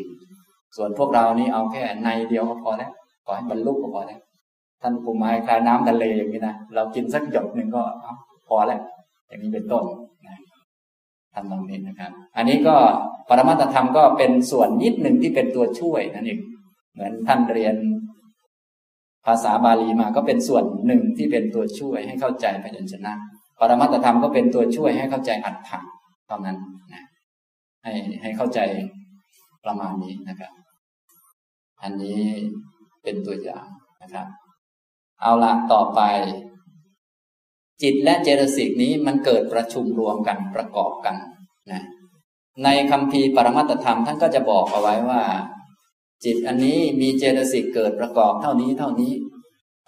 [0.77, 2.91] ส่วนพวกเรานี่เอาแค่ในเดียวก็พอแล้ว
[3.25, 4.19] ขอให้บรรลุก็พอแล้ว
[4.81, 7.83] ท่านปูไม้คลายน้ำทะเลอย่างนี้นะเรากินสักหยดหนึ่งก็
[8.47, 8.81] พอแล้ว
[9.27, 9.83] อย่างนี้เป็นต้น
[10.25, 10.35] นะ
[11.33, 12.75] ทำตรงนี้นะครับ อันนี้ก็
[13.29, 16.39] ปรมัตธรรมก็เป็นส่วนนิดหนึ่งที่เป็นตัวช่วยนั่นเอง
[16.93, 17.75] เหมือนท่านเรียน
[19.25, 23.13] ภาษาบาลีมาก็เป็นส่วนหนึ่งที่เป็นตัวช่วยให้เข้าใจพยัญชนะ
[23.59, 25.79] ปรมัตธรรมก็เป็นตัวช่วยให้เข้าใจอัตถะ
[26.27, 26.57] เท่านั้น
[26.93, 27.03] นะ
[27.83, 28.59] ให้ให้เข้าใจ
[29.65, 30.51] ประมาณนี้นะครับ
[31.83, 32.19] อันนี้
[33.03, 33.65] เป็นตัวอย่าง
[34.01, 34.27] นะครับ
[35.21, 36.01] เอาละต่อไป
[37.81, 41.15] จิตและเจตสิกนี้มันเกิดประชุมรวมกันประกอบกัน
[41.71, 41.83] นะ
[42.63, 45.21] ในคำพีปรมัตธรรมท่านก็จะบอกเอาไว้ว่า
[46.25, 49.11] จิตอันนี้มีเจตสิกเกิดประกอบเท่านี้เท่านี้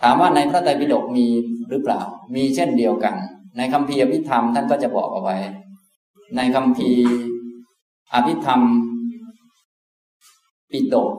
[0.01, 1.27] ถามว่าในพระไตรปิฎกมี
[1.69, 2.01] หรือเปล่า
[2.35, 3.15] มีเช่นเดียวกัน
[3.57, 5.37] ในคำพีอภิธรรมท่านก็จะบอกเอาไว้
[6.35, 6.89] ในคำพี
[8.13, 8.61] อภิธรรม
[10.71, 11.11] ปิฎก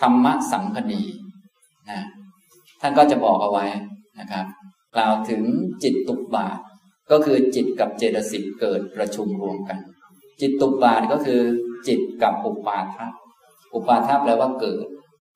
[0.00, 1.02] ธรรมสังคณี
[1.90, 2.00] นะ
[2.82, 3.66] ท่านก็จะบอกเอาไว้
[4.20, 4.46] นะครับ
[4.94, 5.42] กล่าวถึง
[5.82, 6.58] จิตตุบาท
[7.10, 9.78] ก็คือจิตกับเจตสิกเกิดประชุมรวมกัน
[10.40, 11.40] จิตตุบาทก็คือ
[11.88, 13.06] จิตกับอุปาทะ
[13.74, 14.84] อุปาทะแปลว่าเกิด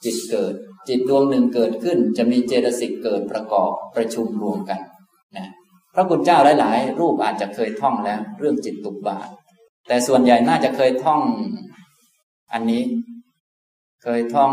[0.04, 0.54] จิตเกิด
[0.88, 4.80] จิตดวงหนึ่งเกิดขึ้น จะมีเจตสิกเกิดประกอบประชุมรวมกัน
[5.36, 5.46] นะ
[5.94, 9.28] พระคุณเจ้าหลาย ๆ รูปอาจจะเคยท่องแล้ว เรื่องจิตตุบาท
[9.88, 11.20] แต่ส่วนใหญ่น่าจะเคยท่อง
[12.52, 12.82] อันนี้
[14.02, 14.52] เคยท่อง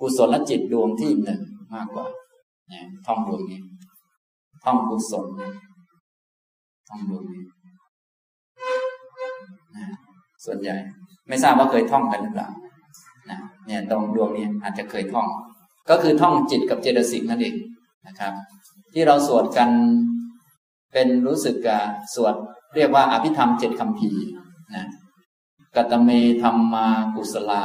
[0.00, 1.40] กุศลจิตดวงที่หนึ่ง
[1.74, 2.06] มากกว่า
[2.72, 3.60] นี่ยท่องดวงนี้
[4.64, 5.26] ท่องกุศล
[6.88, 7.42] ท่องดวงนี้
[9.76, 9.86] นะ
[10.44, 10.76] ส่วนใหญ่
[11.28, 12.48] ไม่ทราบว่าเคยท่องกันหรือเปล่า
[13.30, 15.26] นะเนี่ยตรงดวงนี้อาจจะเคยท่อง
[15.90, 17.54] ก็คือท่องจิตกับเจตสิกนั่นเอง
[18.06, 18.32] นะครับ
[18.92, 19.70] ที่เราสวดกัน
[20.92, 21.82] เป็นรู้สึกกับ
[22.14, 22.34] สวด
[22.74, 24.10] เรียกว่าอภิธรรมเจ็ดคำพี
[24.74, 24.86] นะ
[25.76, 26.10] กัตเม
[26.42, 27.64] ธรรมากุศลา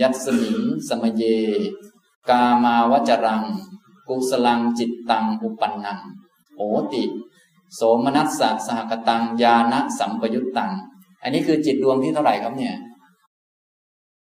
[0.00, 1.22] ยัตสมิงสมเย
[2.28, 3.42] กามาวจรัง
[4.08, 5.98] กุสลังจิตตังอุปันนัง
[6.54, 6.60] โห
[6.92, 7.02] ติ
[7.74, 10.70] โสมนัสสะสหกตังญาณสัมปยุตตัง
[11.22, 12.74] อันนี้คือจิตดวงที่เท่าไหร่ครับเนี่ย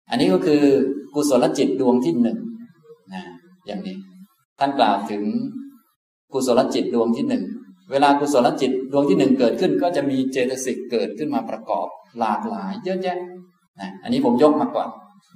[0.09, 0.63] อันนี้ก็คือ
[1.13, 2.37] กุศลจิตดวงที่หนึ่ง
[3.13, 3.23] นะ
[3.65, 3.95] อย่างนี้
[4.59, 5.23] ท่านกล่าวถึง
[6.33, 7.43] กุศลจิตดวงที่หนึ่ง
[7.91, 11.87] เวลากุศลจิตดวงที่หนึ่งเกิดขึ้น ก็จะมีเจตสิกเกิดขึ้นมาประกอบ
[12.19, 13.19] หลากหลายเยอะแยะ
[13.79, 14.89] นะอันนี้ผมยกมาก่อน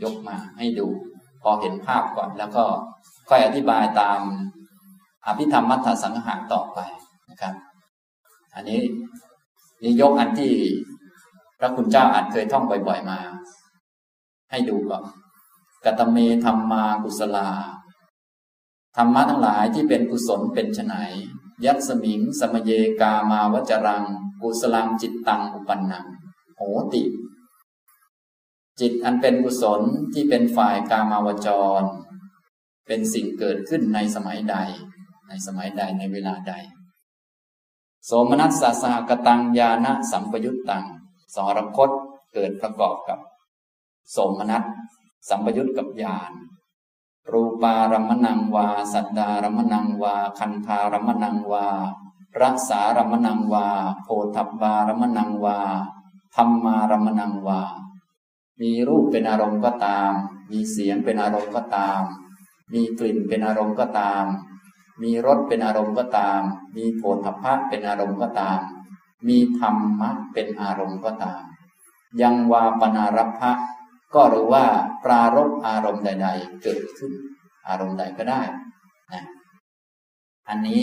[0.04, 0.88] ยกมาให้ดู
[1.44, 2.64] พอเห็นภาพก่อนแล้วก็
[3.30, 4.20] ค่อยอธิบายตาม
[5.28, 6.80] อภิธรรมมัทธสังหารต่อไป
[7.30, 7.54] นะครับ
[8.56, 8.82] อันนี้
[9.82, 10.54] นี่ยกอันที่
[11.60, 13.20] พระคุณเจ้าอาจเคยท่องบ่อย ๆมา
[14.52, 15.04] ให้ดูก่อน
[15.86, 17.50] กตเมธรรมากุศลา
[18.98, 20.96] ธรรมะทั้งหลายที่เป็นกุศลเป็นไน
[21.66, 24.04] ยัตสมิง สมเยกามาวจรัง
[24.42, 26.06] กุศลังจิตตัง อุปันนัง
[26.56, 26.62] โห
[26.94, 27.04] ติ
[28.80, 29.82] จิตอันเป็นกุศล
[30.14, 31.50] ที่เป็นฝ่ายกามาวจ
[31.82, 31.84] ร
[32.88, 34.56] เป็นสิ่งเกิดขึ้นในสมัยใด
[35.30, 36.54] ในสมัยใดในเวลาใด
[38.06, 40.86] โสมนัสสะสหกตังญาณสัมปยุตตัง
[41.36, 41.90] สรคต
[42.34, 43.20] เกิดประกอบกับ
[44.12, 44.64] โสมนัส
[45.30, 46.32] สัมปยุตกับญาณ
[47.32, 51.68] รูปารมณังวา สัตดารมณังวา คันธารมณังวา
[52.42, 53.68] รักษารมณังวา
[54.04, 55.60] โพธบารมณังวา
[56.36, 57.62] ธรรมารมณังวา
[58.62, 60.12] มีรูปเป็นอารมณ์ก็ตาม
[60.52, 62.02] มีเสียงเป็นอารมณ์ก็ตาม
[62.74, 64.24] มีกลิ่นเป็นอารมณ์ก็ตาม
[65.04, 66.42] มีรสเป็นอารมณ์ก็ตาม
[66.78, 68.60] มีโผฏฐัพพะเป็นอารมณ์ก็ตาม
[69.28, 71.42] มีธรรมะเป็นอารมณ์ก็ตาม
[72.22, 73.52] ยังวาปนารัพะ
[74.16, 74.66] ก็รู้ว่า
[75.04, 77.12] ปรารบอารมณ์ใด ๆ เกิดขึ้น
[77.68, 78.42] อารมณ์ใดก็ได้
[79.14, 79.24] นะ
[80.50, 80.82] อันนี้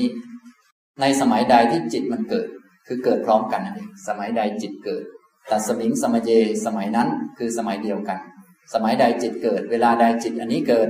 [1.01, 2.49] ในสมัยใดที่จิตมันเกิด
[2.87, 5.05] คือเกิดพร้อมกันนั่นเองสมัยใดจิตเกิด
[5.49, 6.31] แต่สมิงสมัยเย
[6.67, 8.19] สมัยนั้นคือสมัยเดียวกัน
[8.75, 10.89] สมัยใดจิตเกิด เวลาใดจิตอันนี้เกิด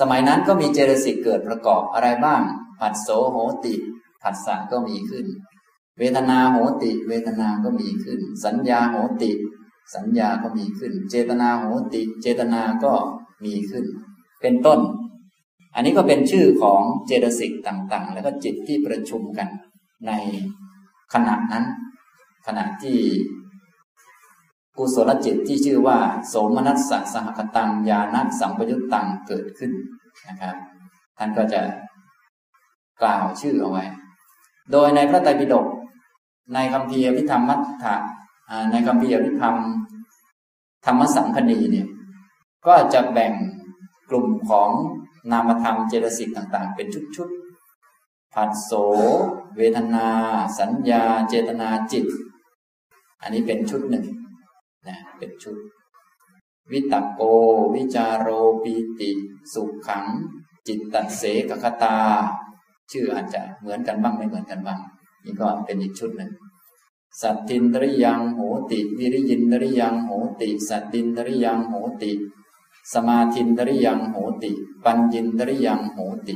[0.00, 2.42] สมัยนั้นก็มีเจตสิกเกิดประกอบอะไรบ้าง
[2.80, 3.74] ผัสโสโหติ
[4.22, 5.26] ผัสสะก็มีขึ้น
[5.98, 9.32] เวทนาโหติ เวทนาก็มีขึ้น สัญญาโหติ
[9.94, 12.94] สัญญาก็มีขึ้น เจตนาโหติ เจตนาก็
[13.44, 13.84] มีขึ้น
[14.42, 14.80] เป็นต้น
[15.74, 19.48] อันนี้ก็เป็นชื่อของเจตสิกต่างๆ แล้วก็จิตที่ประชุมกัน
[20.06, 20.12] ใน
[21.14, 21.64] ขณะนั้น
[22.46, 22.98] ขณะที่
[24.76, 29.72] กุศลจิตที่ชื่อว่า โสมนัสสะสหคตังญาณสัมปยุตตังเกิดขึ้น
[30.28, 30.56] นะครับ
[31.18, 31.60] ท่านก็จะ
[33.02, 33.84] กล่าวชื่อเอาไว้
[34.72, 35.66] โดยในพระไตรปิฎก
[36.54, 37.94] ในคำพีอภิธรรมมัทธะ
[38.70, 39.56] ในคำพีอภิธรรม
[40.86, 41.88] ธรรมสังคณีเนี่ย
[42.66, 43.32] ก็จะแบ่ง
[44.10, 44.70] กลุ่มของ
[45.32, 48.72] นามธรรมเจตสิกต่าง ๆ เป็นชุดๆผัสโส
[49.56, 50.08] เวทนา
[50.58, 52.06] สัญญา เจตนาจิต
[53.22, 54.04] อันนี้เป็นชุดหนึ่ง
[55.22, 55.58] เป็นชุด
[56.72, 57.22] วิตกโก
[57.74, 58.28] วิจารโร
[58.62, 59.10] ปีติ
[59.54, 60.06] สุขขัง
[60.66, 61.98] จิตตัดเสกคตา
[62.90, 64.80] ชื่ออาจจะเหมือนกันบ้างไม่เหมือนกันบ้าง
[65.24, 66.32] นี่ก็เป็นอีกชุดหนึ่ง
[67.20, 72.12] สัตตินตริยังโหติ วิริยินตริยังโหติ สัตตินตริยังโหติ
[72.92, 74.52] สมาธินตริยังโหติ
[74.84, 76.34] ปัญญินตริยังโหติ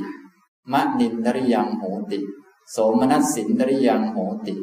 [0.71, 2.19] มะนินตริยังโหติ
[2.71, 4.53] โสมนัสสินตริยังโหติ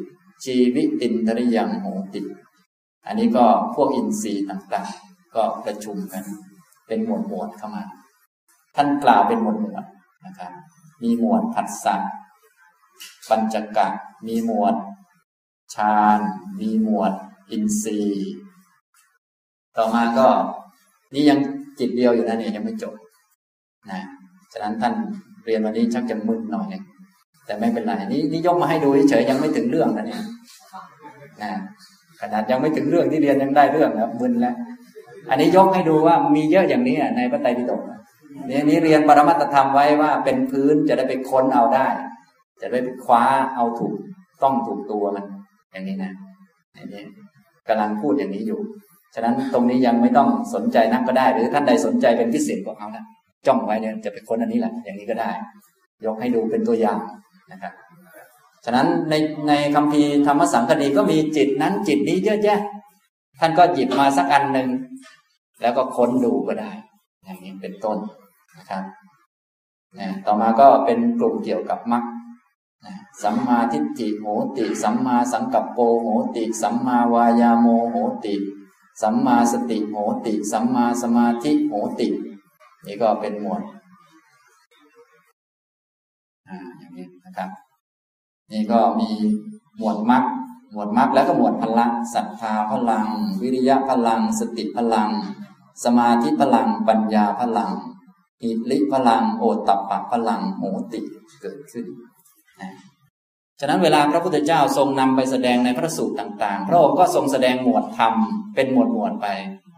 [0.43, 2.21] ชีวิตินตริยังโหติ
[3.07, 6.23] อันนี้ก็พวกอินทรีย์ต่างๆ ก็ประชุมกัน
[6.87, 7.83] เป็นหมวดหมวดเข้ามา
[8.75, 9.83] ท่านกล่าวเป็นหมวดหมวด
[10.25, 10.51] นะครับ
[11.03, 11.95] มีหมวดผัสสะ
[13.29, 13.87] ปัญจกะ
[14.27, 14.75] มีหมวด
[15.75, 16.19] ฌาน
[16.59, 17.13] มีหมวด
[17.51, 18.31] อินทรีย์
[19.77, 20.27] ต่อมาก็
[21.13, 21.39] นี่ยัง
[21.79, 22.95] จิตเดียวอยู่นะเนี่ยยังไม่จบ
[23.91, 24.01] นะ
[24.51, 24.93] ฉะนั้นท่าน
[25.45, 26.83] เรียนวันนี้ชักจะมึนหน่อยนึง
[27.45, 30.21] แต่ไม่เป็นไรนี่นี่ยกมาให้ดูเฉยยังไม่ถึงเรื่องนะเนี่ย
[31.41, 31.51] นะ
[32.21, 34.55] ขนาดยังไม่ถึงเรื่องที่เรียนยังได้เรื่องแล้วมึนแล้ว
[35.29, 37.81] อันนี้ยกให้ดูว่ามีเยอะอย่างนี้ในพระไตรปิฎก
[38.49, 41.87] นี่นี้เรียนปรมัตธรรมไว้ว่าเป็นพื้นจะได้ไปค้นเอาได้
[42.61, 43.23] จะได้ไปคว้า
[43.55, 43.93] เอาถูก
[44.43, 45.25] ต้องถูกตัวมัน
[45.71, 46.11] อย่างนี้นะ
[46.75, 47.03] อย่างนี้
[47.67, 48.59] กำลังพูดอย่างนี้อยู่
[49.15, 53.03] ฉะนั้นตรงนี้ยังไม่ต้องสนใจนักก็ได้ หรือท่านใดสนใจเป็นพิเศษก็เอานะ
[53.47, 55.31] จ้องไว้เนี่ยจะไปค้นอันนี้แหละอย่างนี้ก็ได้
[56.05, 56.99] ยกให้ดูเป็นตัวอย่าง
[57.51, 57.73] นะครับ
[58.65, 59.13] ฉะนั้นใน
[59.47, 62.59] ในคำพีธรรมสังคดีก็มีจิตนั้นจิตนี้เยอะแยะ
[63.39, 64.69] ท่านก็หยิบมาสักอันหนึ่ง
[65.61, 66.71] แล้วก็ค้นดูก็ได้
[67.23, 67.97] อย่างนี้เป็นต้น
[68.57, 68.83] นะครับ
[69.99, 72.03] นะต่อมาก็เป็นกลุ่มเกี่ยวกับมรรค
[73.23, 74.25] สัมมาทิฏฐิโห
[74.57, 78.35] ติ สัมมาสังกัปโปโหติ สัมมาวายาโมโหติ
[79.01, 82.07] สัมมาสติโหติ สัมมาสมาธิโหติ
[82.85, 83.61] นี่ก็เป็นหมวด
[86.47, 87.49] อ่าอย่างนี้นะครับ
[88.51, 89.09] นี่ก็มี
[89.77, 90.23] หมวดมรรค
[90.71, 93.07] หมวดมรรคแล้วก็หมวดพลังศรัทธาพลัง
[93.41, 95.09] วิริยะพลัง สติพลัง
[95.83, 97.71] สมาธิพลัง ปัญญาพลัง
[98.43, 100.99] อิริพลัง โอตตปะพลังโหติ
[101.41, 101.85] เกิดขึ้น
[102.61, 102.71] นะ
[103.59, 108.13] ฉะนั้นเวลาพระพุทธเจ้าทรงนำไปแสดงในพระสูตรต่างๆ พระองค์ก็ทรงแสดงหมวดธรรม
[108.55, 109.27] เป็นหมวดหมวดไป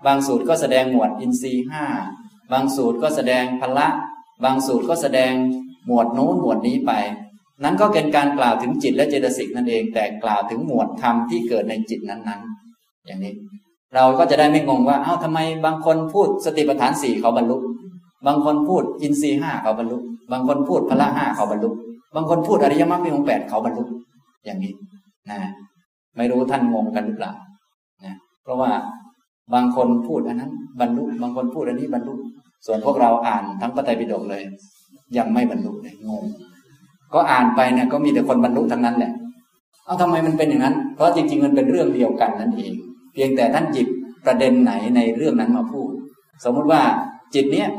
[0.05, 1.85] บางสูตรก็แสดงหมวดอินทรีห้า
[2.51, 3.87] บางสูตรก็แสดงพละ
[4.43, 5.33] บางสูตรก็แสดง
[5.87, 6.91] หมวดนู้นหมวดนี้ไป
[7.63, 13.33] นั้นก็เป็นการกล่าวถึงจิตและเจตสิกนั่นเอง แต่กล่าวถึงหมวดธรรมที่เกิดในจิตนั้นๆ อย่างนี้
[13.95, 17.57] เราก็จะได้ไม่งงว่า เอ้าทำไมบางคนพูดสติปัฏฐานสี่เขาบรรลุ
[18.25, 19.97] บางคนพูดอินทรีห้าเขาบรรลุ
[20.31, 21.69] บางคนพูดพละห้าเขาบรรลุ
[22.15, 23.83] บางคนพูดอริยมรรคมีองค์แปดเขาบรรลุ
[24.45, 24.73] อย่างนี้
[25.29, 25.39] นะ
[26.17, 27.31] ไม่รู้ท่านงงกันหรือเปล่า
[28.05, 28.71] นะ เพราะว่า
[29.53, 32.13] บางคนพูดอันนั้น บรรลุ บางคนพูดอันนี้บรรลุ
[32.65, 34.43] ส่วนพวกเราอ่านทั้งพระไตรปิฎกเลย
[35.17, 36.23] ยังไม่บรรลุเลยงง
[37.13, 39.11] ก็อ่านไปเนี่ยก็มีแต่คนบรรลุทั้งนั้นแหละ
[39.85, 42.73] เอาทำไมมันเป็นอย่างนั้น เพราะจริงๆมันเป็นเรื่องเดียวกันนั่นเอง
[43.13, 43.87] เพียงแต่ท่านหยิบ
[44.25, 45.91] ประเด็นไหนในเรื่องนั้นมาพูด
[46.43, 46.81] สมมุติว่า
[47.35, 47.69] จิตเนี้ย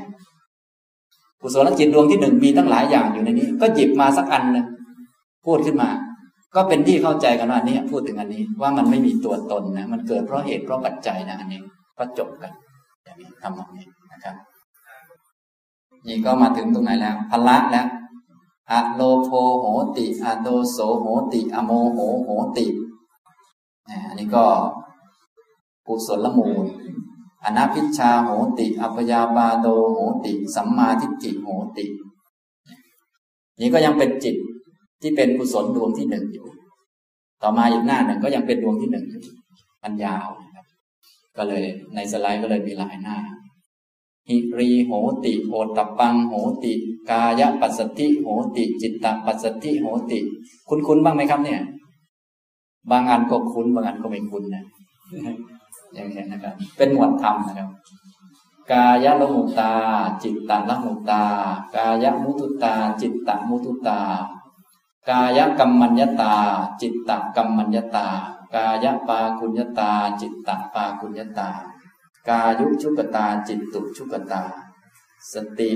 [1.41, 4.67] กุศลจิตดวงที่หนึ่งมีตั้งหลายอย่างอยู่ในนี้ ก็หยิบมาสักอันนึง
[5.47, 5.91] พูดขึ้นมา
[6.55, 11.61] ก็เป็นที่เข้าใจกันว่านี่พูดถึงอันนี้ว่ามันไม่มีตัวตนนะมันเกิดเพราะเหตุเพราะปัจจัยนะอันนี้
[11.99, 12.53] ก็จบกัน
[13.05, 14.35] อย่างนี้ทำแบบนี้นะครับ
[16.07, 17.87] นี่ก็มาถึงตรงไหนแล้วพละแล้ว
[18.71, 19.65] อโลโภโห
[19.97, 22.67] ติอโดโสโหติอโมโหโหติ
[24.09, 24.45] อันนี้ก็
[25.87, 26.67] กุศลมูล
[27.45, 28.29] อนาพิชาโห
[28.59, 31.87] ติ อัปยาบาโดโหติ สัมมาทิฏฐิโหติ
[33.61, 34.37] นี้ก็ยังเป็นจิต
[35.01, 36.47] ที่เป็นกุศลดวงที่หนึ่งอยู่
[37.43, 39.23] ต่อมาอีกหน้าหนึ่งก็ยังเป็นดวงที่หนึ่งอยู่
[39.83, 40.67] มันยาวนะครับ
[41.37, 41.63] ก็เลย
[41.95, 43.19] ในสไลด์ก็เลยมีหลายหน้า
[44.29, 44.93] หิรีโห
[45.25, 46.73] ติโอตปังโหติ
[47.11, 50.19] กายปัสสติโหติ จิตตปัสสติโหติ
[50.69, 51.61] คุ้นคุ้นบ้างไหมครับเนี่ย
[52.91, 54.65] บางอันก็คุ้น บางอันก็ไม่คุ้นนะ
[55.95, 57.69] อย่างนี้นะครับ เป็นหมวดธรรมนะครับ
[58.73, 59.73] กายละมุตา
[60.23, 61.23] จิตตละมุตา
[61.75, 64.01] กายมุตุตา จิตตมุตุตา
[65.09, 66.35] กายกรรมัญญตา
[66.81, 68.07] จิตตกรรมัญญตา
[68.55, 71.49] กายปาคุญญตา จิตตปาคุญญตา
[72.29, 74.43] กายุชุกตาจิตตุชุกตา
[75.33, 75.71] สติ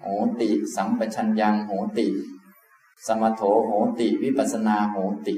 [0.00, 0.06] โห
[0.40, 2.06] ติ สัมปชัญญังโหติ
[3.06, 5.34] สมโถโหติ วิปัสนาโหติ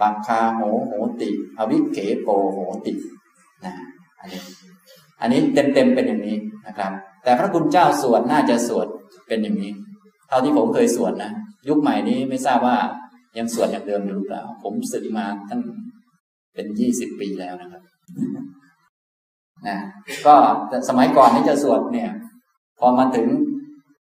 [0.00, 2.92] ปักคาโหโหติ อวิเกโปโหติ
[3.64, 3.74] นะ
[4.20, 4.40] อันนี้
[5.20, 8.86] อันนี้เต็มๆเป็นอย่างนี้นะครับ แต่พระคุณเจ้าสวดน่าจะสวด
[9.28, 9.72] เป็นอย่างนี้
[10.28, 11.30] เท่าที่ผมเคยสวดนะ
[11.68, 12.78] ยุคใหม่นี้ไม่ทราบว่า
[13.38, 15.60] ยังสวดอย่างเดิมหรือเปล่า ผมสึกมาตั้ง
[16.54, 17.82] เป็นยี่สิบปีแล้วนะครับ
[19.66, 19.76] นะ
[20.26, 20.34] ก็
[20.88, 22.10] สมัยก่อนนี่จะสวดเนี่ย
[22.78, 23.26] พอมาถึง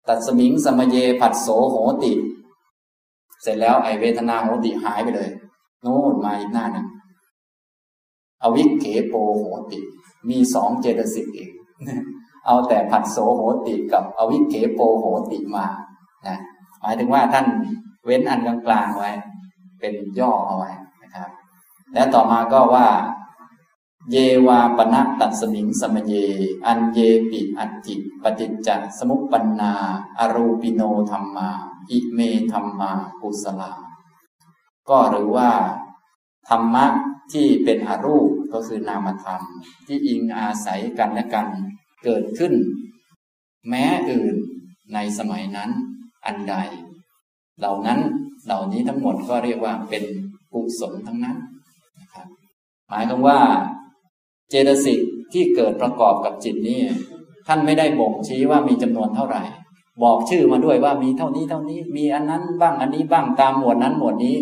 [0.07, 2.13] ตัดสมิงสมเยผัดโสโหติ
[3.41, 5.29] เสร็จแล้วไอเวทนาโหติหายไปเลย
[5.81, 6.87] โน่นมาอีกหน้าหนึ่ง
[8.43, 9.79] อวิเกโปโหติ
[10.29, 11.51] มีสองเจตสิกเอง
[12.45, 15.65] เอาแต่ผัดโสโหติกับอวิเกโปโหติมา
[16.27, 16.37] นะ
[16.81, 17.45] หมายถึงว่าท่าน
[18.05, 19.11] เว้นอันกลางๆไว้
[19.79, 20.71] เป็นย่อเอาไว้
[21.03, 21.29] นะครับ
[21.93, 22.87] และต่อมาก็ว่า
[24.11, 26.13] เยวาปณะตัดสมิงสมเย
[26.65, 29.73] อันเยปิอัตติปฏิจจสมุปปนา
[30.19, 31.49] อรูปิโนธรรมา
[31.91, 32.19] อิเม
[32.51, 32.91] ธรรมา
[33.21, 33.71] กุสลา
[34.89, 35.51] ก็หรือว่า
[36.49, 36.85] ธรรมะ
[37.33, 39.41] ที่เป็นอรูปก็คือนามธรรม
[39.87, 41.47] ที่อิงอาศัยกันและกัน
[42.03, 42.53] เกิดขึ้น
[43.69, 44.35] แม้อื่น
[44.93, 45.69] ในสมัยนั้น
[46.25, 46.55] อันใด
[47.59, 47.99] เหล่านั้น
[48.45, 50.03] เหล่านี้ทั้งหมดก็เรียกว่าเป็น
[50.53, 51.37] กุศลทั้งนั้น
[51.99, 52.27] นะครับ
[52.87, 53.39] หมายความว่า
[54.49, 54.99] เจตสิก
[55.33, 56.81] ที่เกิดประกอบกับจิตนี้
[57.47, 59.43] ท่านไม่ได้บ่งชี้ว่ามีจำนวนเท่าไหร่
[60.03, 64.37] บอกชื่อมาด้วยว่ามีเท่านี้เท่านี้ มีอันนั้นบ้างอันนี้บ้างตามหมวดนั้นหมวดนี้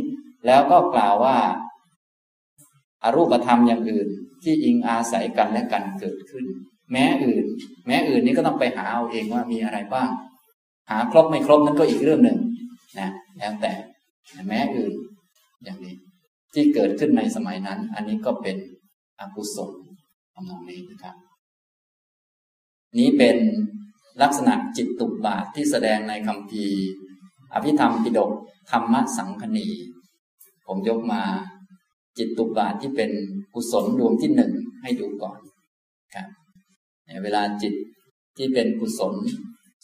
[0.46, 1.38] แล้วก็กล่าวว่า
[3.04, 4.08] อารูปธรรมอย่างอื่น
[4.44, 6.46] ที่อิงอาศัยกันและกันเกิดขึ้น
[6.92, 7.46] แม้อื่น
[7.88, 10.10] แม้อื่นนี้ก็ต้องไปหาเอาเองว่ามีอะไรบ้าง
[10.90, 12.38] หาครบไม่ครบนั้นก็อีกเรื่องหนึ่ง
[13.00, 13.74] นะแล้วแต่
[14.48, 14.94] แม้อื่น
[15.64, 15.96] อย่างนี้
[16.54, 18.58] ที่เกิดขึ้นในสมัยนั้น อันนี้ก็เป็น
[19.20, 19.72] อกุศล
[20.34, 21.16] ทำนองนี้นะครับ
[23.00, 23.38] นี้เป็น
[24.22, 26.66] ลักษณะจิตตุบบาทที่แสดงในคำพี
[27.54, 28.32] อภิธรรมปิฎก
[28.72, 29.68] ธรรมสังคณี
[30.66, 31.24] ผมยกมา
[32.18, 33.12] จิตตุบาทที่เป็น
[33.54, 35.40] กุศลดวงที่หนึ่งให้ดูก่อน
[36.16, 36.28] ครับ
[37.24, 37.74] เวลาจิต
[38.38, 39.16] ที่เป็นกุศล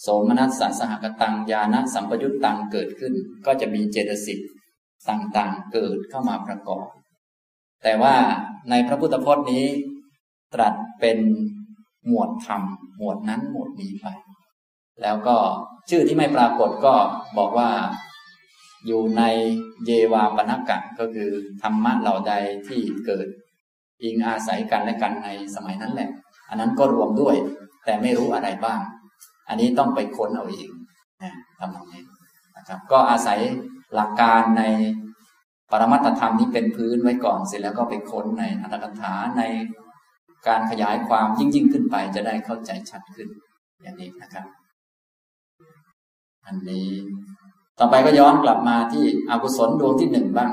[0.01, 3.13] โสมนัสสะสหกตังญาณสัมปยุตตังเกิดขึ้น
[3.45, 4.39] ก็จะมีเจตสิก
[5.09, 6.87] ต่างๆเกิดเข้ามาประกอบ
[7.83, 8.15] แต่ว่า
[8.69, 9.65] ในพระพุทธพจน์นี้
[10.53, 11.17] ตรัสเป็น
[12.07, 12.61] หมวดธรรม
[12.97, 14.07] หมวดนั้นหมวดนี้ไป
[15.01, 15.37] แล้วก็
[15.89, 16.95] ชื่อที่ไม่ปรากฏก็
[17.37, 17.69] บอกว่า
[18.85, 19.23] อยู่ใน
[19.85, 21.29] เยวาปนกะก็คือ
[21.61, 22.33] ธรรมะเหล่าใด
[22.67, 23.27] ที่เกิด
[24.03, 26.09] อิงอาศัยกันและกันในสมัยนั้นแหละ
[26.49, 27.35] อันนั้นก็รวมด้วย
[27.85, 28.79] แต่ไม่รู้อะไรบ้าง
[29.49, 30.69] อันนี้ต้องไปค้นเอาเอง
[31.23, 32.03] นะทำตรงนี้
[32.57, 33.39] นะครับ ก็อาศัย
[33.95, 34.63] หลักการใน
[35.71, 39.43] ปรมัตธรรมนี้เป็นพื้นไว้ก่อนเสร็จแล้วก็ไปค้นในอัตถกถาใน
[40.47, 43.27] การขยายความยิ่งยิ่งขึ้นไปจะได้เข้าใจชัดขึ้น
[43.81, 44.45] อย่างนี้นะครับ
[46.45, 46.87] อันนี้
[47.79, 50.51] ต่อไปก็ย้อนกลับมาที่อกุศลดวงที่หนึ่งบ้าง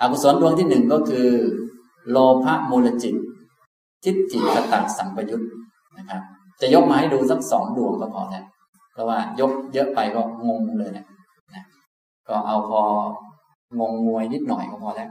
[0.00, 1.28] อกุศลดวงที่หนึ่งก็คือ
[2.10, 3.14] โลภะมูลจิต
[4.04, 5.42] ทิฏฐิคตะสัมปยุต
[5.98, 6.22] นะครับ
[6.60, 8.44] จะยกมาให้ดูสักสองดวงก็พอแล้ว
[8.92, 11.06] เพราะว่ายกเยอะไปก็งงเลยนะ
[11.54, 11.64] นะ
[12.28, 12.82] ก็เอาพอ
[13.80, 15.10] งงงวยนิดหน่อยก็พอแล้ว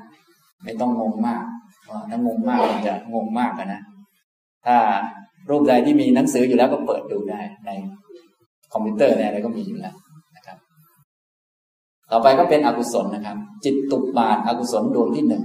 [0.64, 1.44] ไม่ต้องงงมาก
[1.84, 3.82] เพราะถ้างงมากมันจะงงมากนะ
[4.66, 4.78] ถ้า
[5.50, 7.70] รูปใดที่มีหนังสืออยู่แล้วก็เปิดดูได้ใน
[8.74, 9.96] คอมพิวเตอร์ในอะไรก็มีอยู่แล้ว
[10.36, 10.58] นะครับ
[12.12, 15.44] ต่อไปก็เป็นอกุศลนะครับ จิตตุบาทอกุศลดวงที่หนึ่ง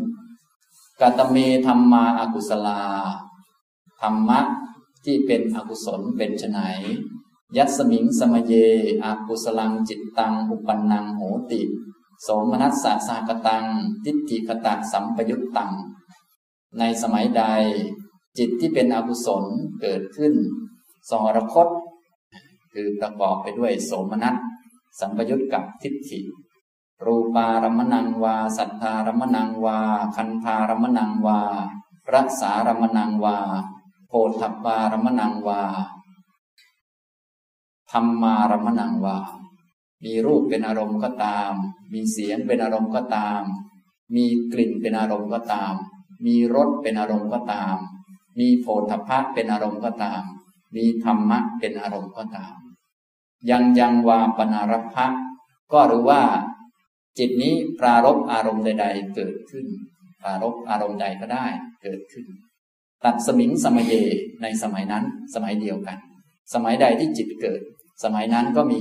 [1.01, 1.37] กาตเม
[1.67, 2.81] ธรรมาอากุศลา
[4.03, 4.41] ธรรมะ
[5.05, 6.61] ที่เป็นอกุศลเป็นไน
[7.57, 8.53] ยัสมิงสมเย
[9.05, 11.61] อากุสลังจิตตัง อุปันนังโหติ
[12.23, 13.65] โสมนัสสะสากตัง
[14.05, 15.73] ทิฏฐิคตะสัมปยุตตัง
[16.79, 17.43] ในสมัยใด
[18.39, 19.45] จิตที่เป็นอกุศล
[19.81, 20.35] เกิดขึ้น
[21.11, 21.69] สหรคต
[22.73, 24.37] คือประกอบไปด้วยโสมนัส
[25.01, 26.21] สัมปยุตกับทิฏฐิ
[27.05, 29.79] รูปารมณังวา สัทธารมณังวา
[30.17, 31.41] คันธารมณังวา
[32.15, 33.39] รักษารมณังวา
[34.09, 35.63] โพธบารมณังวา
[37.91, 39.19] ธรรมารมณังวา
[40.05, 41.53] มีรูปเป็นอารมณ์ก็ตาม
[41.93, 43.43] มีเสียงเป็นอารมณ์ก็ตาม
[44.15, 45.75] มีกลิ่นเป็นอารมณ์ก็ตาม
[46.27, 47.77] มีรสเป็นอารมณ์ก็ตาม
[48.41, 50.23] มีโพธพะเป็นอารมณ์ก็ตาม
[50.77, 52.55] มีธรรมะเป็นอารมณ์ก็ตาม
[53.51, 55.07] ยังยังวาปนารพะ
[55.73, 56.23] ก็รู้ว่า
[57.19, 59.67] จิตนี้ปรารบอารมณ์ใด ๆ เกิดขึ้น
[60.23, 61.47] ปรารบอารมณ์ใดก็ได้
[61.83, 62.27] เกิดขึ้น
[63.05, 63.95] ตัดสมิงสมัยเย
[64.43, 65.05] ในสมัยนั้น
[65.35, 65.99] สมัยเดียวกัน
[66.55, 67.61] สมัยใดที่จิตเกิด
[68.05, 68.81] สมัยนั้นก็มี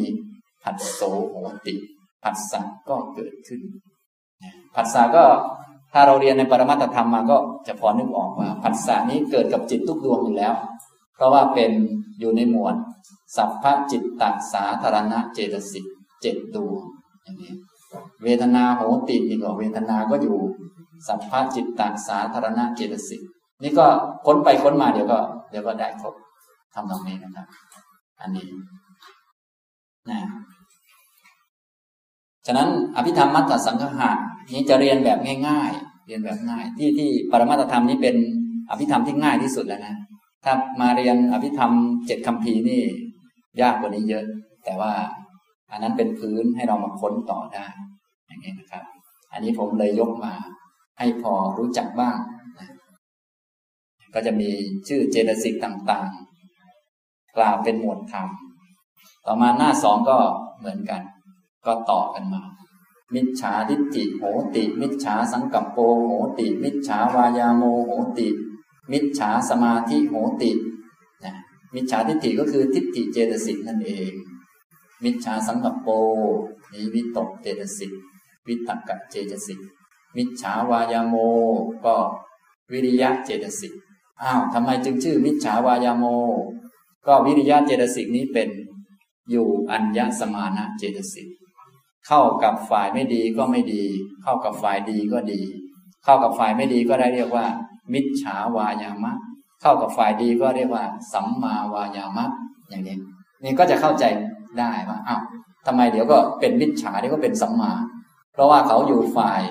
[0.64, 1.36] ผัสโสโห
[1.66, 1.76] ติ
[2.24, 3.62] ผัสสะก็เกิดขึ้น
[4.76, 5.26] ผัสสะก็
[5.94, 7.38] ถ้าเราเรียนในปรมัตธรรมมาก็
[7.68, 10.54] จะพอนึกออกว่าผัสสะนี้เกิดกับจิตทุกดวงอยู่แล้ว
[11.16, 11.72] เพราะว่าเป็น
[12.20, 12.76] อยู่ในหมวด
[13.36, 15.86] สัพพจิตตัสาธารณะเจตสิก
[16.22, 16.82] เจ็ดดวง
[17.24, 17.54] อย่างนี้
[18.24, 20.38] เวทนาโหตินี่ก็เวทนาก็อยู่
[21.08, 23.22] สัพพจิตตัสาธารณะเจตสิก
[23.64, 23.86] นี่ก็
[24.26, 25.20] ค้นไปค้นมาเดี๋ยวก็
[25.50, 26.16] เดี๋ยวก็ได้ครบ
[26.74, 27.46] ทำตรงนี้นะครับ
[28.22, 28.48] อันนี้
[30.10, 30.20] นะ
[32.46, 34.12] ฉะนั้นอภิธรรมมัตตสังฆะ
[34.52, 38.16] นี้จะเรียนแบบง่าย ๆ เรียนแบบง่าย ที่ที่ปรมาตธรรมนี้เป็น
[38.70, 39.96] อภิธรรมที่ง่ายที่สุดแล้วนะ
[40.44, 41.72] ถ้ามาเรียนอภิธรรม
[42.08, 42.82] เจ็ดคำพีนี่
[43.62, 44.26] ยากกว่านี้เยอะ
[44.66, 44.94] แต่ว่า
[45.72, 47.66] อันนั้นเป็นพื้นให้เรามาค้นต่อได้
[48.28, 48.84] อย่างนี้นะครับ
[49.34, 50.34] อันนี้ผมเลยยกมา
[51.00, 52.18] ให้พอรู้จักบ้าง
[52.60, 52.70] นะ
[54.14, 54.50] ก็จะมี
[54.88, 58.28] ชื่อเจตสิกต่างๆ กล่าวเป็นหมวดธรรม
[59.26, 60.18] ต่อมาหน้าสองก็
[60.60, 61.02] เหมือนกัน
[61.66, 62.44] ก็ต่อกันมา
[63.16, 64.24] มิจฉาทิฏฐิโห
[64.56, 68.28] ติ มิจฉาสังกัปโปโหติ มิจฉาวายาโมโหติ
[68.92, 70.52] มิจฉาสมาธิโหติ
[71.24, 71.34] นะ
[71.74, 74.14] มิจฉาทิฏฐิก็คือทิฏฐิเจตสิกนั่นเอง
[75.04, 75.88] มิจฉาสังกัปโป
[76.74, 77.92] นี้วิตกเจตสิก
[78.48, 79.60] วิตกะเจตสิก
[80.18, 81.16] มิจฉาวายาโม
[81.86, 81.96] ก็
[82.72, 83.74] วิริยะเจตสิก
[84.22, 86.06] อ้าวทำไมจึงชื่อมิจฉาวายาโม
[87.08, 88.50] ก็วิริยะเจตสิกนี้เป็น
[89.30, 91.28] อยู่อัญญสมานะเจตสิก
[92.08, 93.84] เข้ากับฝ่ายไม่ดีก็ไม่ดี
[94.24, 95.42] เข้ากับฝ่ายดีก็ดี
[96.04, 97.46] เข้ากับฝ่ายไม่ดีก็ได้เรียกว่า
[97.94, 99.14] มิจฉาวายามะ
[99.62, 100.84] เข้ากับฝ่ายดีก็เรียกว่า
[101.14, 102.26] สัมมาวายามะ
[102.70, 102.98] อย่างนี้
[103.44, 104.04] นี่ก็จะเข้าใจ
[104.60, 105.22] ได้ว่าอ้าว
[105.66, 107.72] ทำไมเดี๋ยวก็เป็นมิจฉาเดี๋ยวก็เป็นสัมมา
[108.34, 109.42] เพราะว่าเขาอยู่ฝ่าย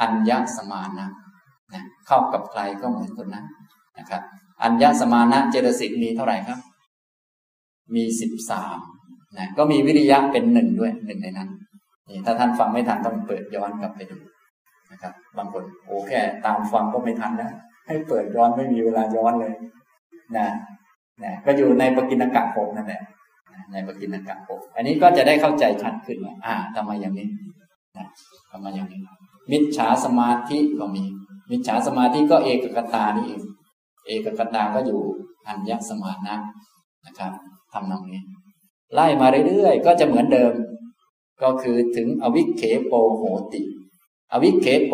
[0.00, 1.10] อัญญสมานะ
[1.74, 3.46] นะเข้ากับใครก็เหมือนคนนั้น
[3.98, 4.22] นะครับ
[4.62, 6.58] อัญญสมานะเจตสิกมีเท่าไหร่ครับ
[7.94, 8.78] มีสิบสาม
[9.38, 11.48] นะก็มีวิริยะเป็นหนึ่งด้วยหนึ่งในนั้น
[12.08, 14.18] นี่ถ้าท่านฟังไม่ทันต้องเปิดย้อนกลับไปดู
[14.92, 17.50] นะครับ บางคนโอ้แค่ตามฟังก็ไม่ทันนะ
[17.86, 19.54] ให้เปิดย้อนไม่มีเวลาย้อนเลย
[20.36, 20.46] นะ
[21.22, 23.02] นะก็อยู่ในปกิณกะหกนั่นแหละ
[23.72, 27.28] ในปกิณกะหกอันนี้ก็จะได้เข้าใจชัดขึ้นว่าอ่าทำไมอย่างนี้
[27.96, 28.06] นะ
[28.50, 29.00] ทำไมอย่างนี้
[29.50, 31.04] มิจฉาสมาธิก็มี
[31.50, 33.42] มิจฉาสมาธิก็เอกกตานี่เอง
[34.06, 35.00] เอกกตาก็อยู่
[35.48, 36.36] อัญญสมานะ
[37.06, 37.32] นะครับ
[37.72, 38.22] ทำนองนี้
[38.94, 40.52] ไล่มาเรื่อยๆก็จะเหมือนเดิม
[41.42, 43.22] ก็คือถึงอวิเคโปโห
[43.52, 43.60] ติ
[44.32, 44.92] อวิเคโป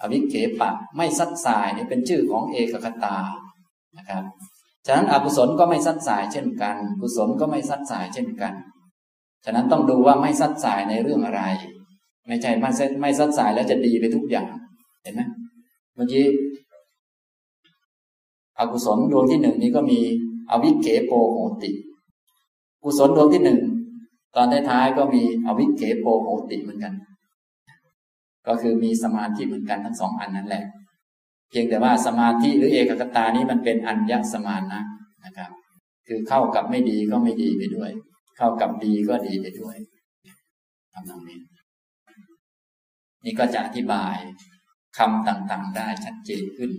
[0.00, 3.16] อวิเคปะ ไม่ซัดสายนี่เป็นชื่อของเอกคตา
[3.98, 4.24] นะครับ
[4.86, 8.54] ฉะนั้นอกุศลก็ไม่ซัดสายเช่นกัน กุศลก็ไม่ซัดสายเช่นกัน
[9.44, 11.42] ฉะนั้นต้องดูว่าไม่ซัดสายในเรื่องอะไร
[12.28, 14.48] ไม่ใช่ไม่ไม่ซัดสายแล้วจะดีไปทุกอย่าง
[15.02, 15.22] เห็นไหม
[15.94, 16.24] เมื่อกี้
[18.58, 19.98] อกุศลดวงที่หนึ่งนี้ก็มี
[20.50, 21.70] อวิเคโปโหติ
[22.84, 23.58] กุศลดวงที่หนึ่ง
[24.36, 26.94] ตอนท้ายๆก็มีอวิเคโปโหติเหมือนกัน
[28.46, 30.64] ก็คือมีสมาธิเหมือนกันทั้งสองอันนั้นแหละ
[31.50, 34.80] เพียงแต่ว่าสมาธิหรือเอกคตานี้มันเป็นอัญญสมานะ
[35.24, 35.50] นะครับ
[36.06, 37.90] คือเข้ากับไม่ดีก็ไม่ดีไปด้วย
[38.36, 39.76] เข้ากับดีก็ดีไปด้วย
[40.92, 41.38] ทำตรงนี้
[43.24, 44.16] นี่ก็จะอธิบาย
[44.98, 46.70] คำต่างๆ ได้ชัดเจนขึ้น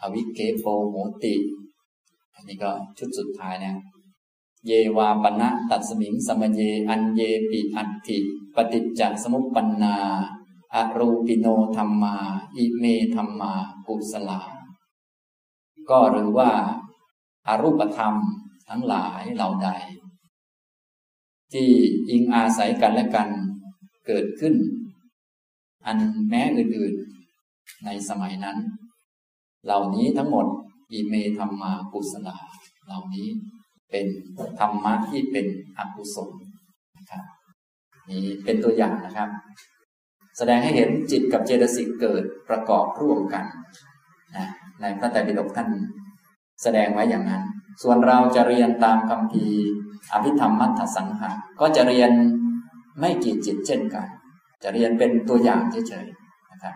[0.00, 0.94] อวิเคโปโห
[1.24, 1.34] ติ
[2.34, 3.74] อันนี้ก็ชุดสุดท้ายนะ
[4.66, 8.18] เยวาปณะตัดสมิงสมเย อันเยปิอัตถิ
[8.54, 9.96] ปฏิจจสมุปปนา
[10.74, 11.46] อรูปิโน
[11.76, 12.16] ธรรมา
[12.56, 12.84] อิเม
[13.14, 13.52] ธรรมา
[13.86, 14.40] กุสลา
[15.88, 16.50] ก็หรือว่า
[17.46, 18.14] อารูปธรรม
[18.68, 19.68] ทั้งหลายเหล่าใด
[21.52, 21.68] ที่
[22.10, 23.28] อิงอาศัยกันและกัน
[24.06, 24.54] เกิดขึ้น
[25.86, 25.98] อัน
[26.28, 28.58] แม้อื่นๆในสมัยนั้น
[29.64, 30.46] เหล่านี้ทั้งหมด
[30.92, 32.36] อิเมธรรมากุสลา
[32.86, 33.28] เหล่านี้
[33.94, 34.10] เป็น
[34.60, 35.46] ธรรมะที่เป็น
[35.78, 36.30] อกุศล
[36.96, 37.24] นะครับ
[38.10, 39.28] นี่เป็นตัวอย่างนะครับ
[40.38, 43.44] แสดงให้เห็นจิตกับเจตสิกเกิดประกอบร่วมกัน
[44.36, 44.46] นะ
[44.80, 45.68] ในพระไตรปิฎกท่าน
[46.62, 47.42] แสดงไว้อย่างนั้น
[47.82, 49.46] ส่วนเราจะเรียนตามคำพี
[50.12, 51.30] อภิธรรมมัทธสังหะ
[51.60, 52.10] ก็จะเรียน
[53.00, 54.06] ไม่กี่จิตเช่นกัน
[54.62, 56.74] จะเรียนเป็นตัวอย่างเฉยๆนะครับ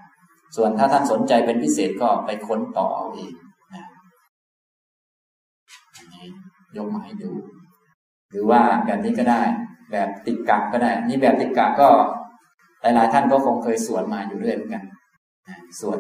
[0.57, 3.33] ส่วนถ้าท่านสนใจเป็นพิเศษก็ไปค้นต่อเอาเอง
[6.77, 7.33] ยกมาให้ดู
[8.31, 9.43] หรือว่าแบบนี้ก็ได้
[9.93, 11.89] แบบติดกักก็ได้ นี่แบบติดกักก็
[12.83, 14.85] หลายๆท่านก็คงเคยสวดมาอยู่เรื่อยเหมือนกัน
[15.81, 15.99] สวด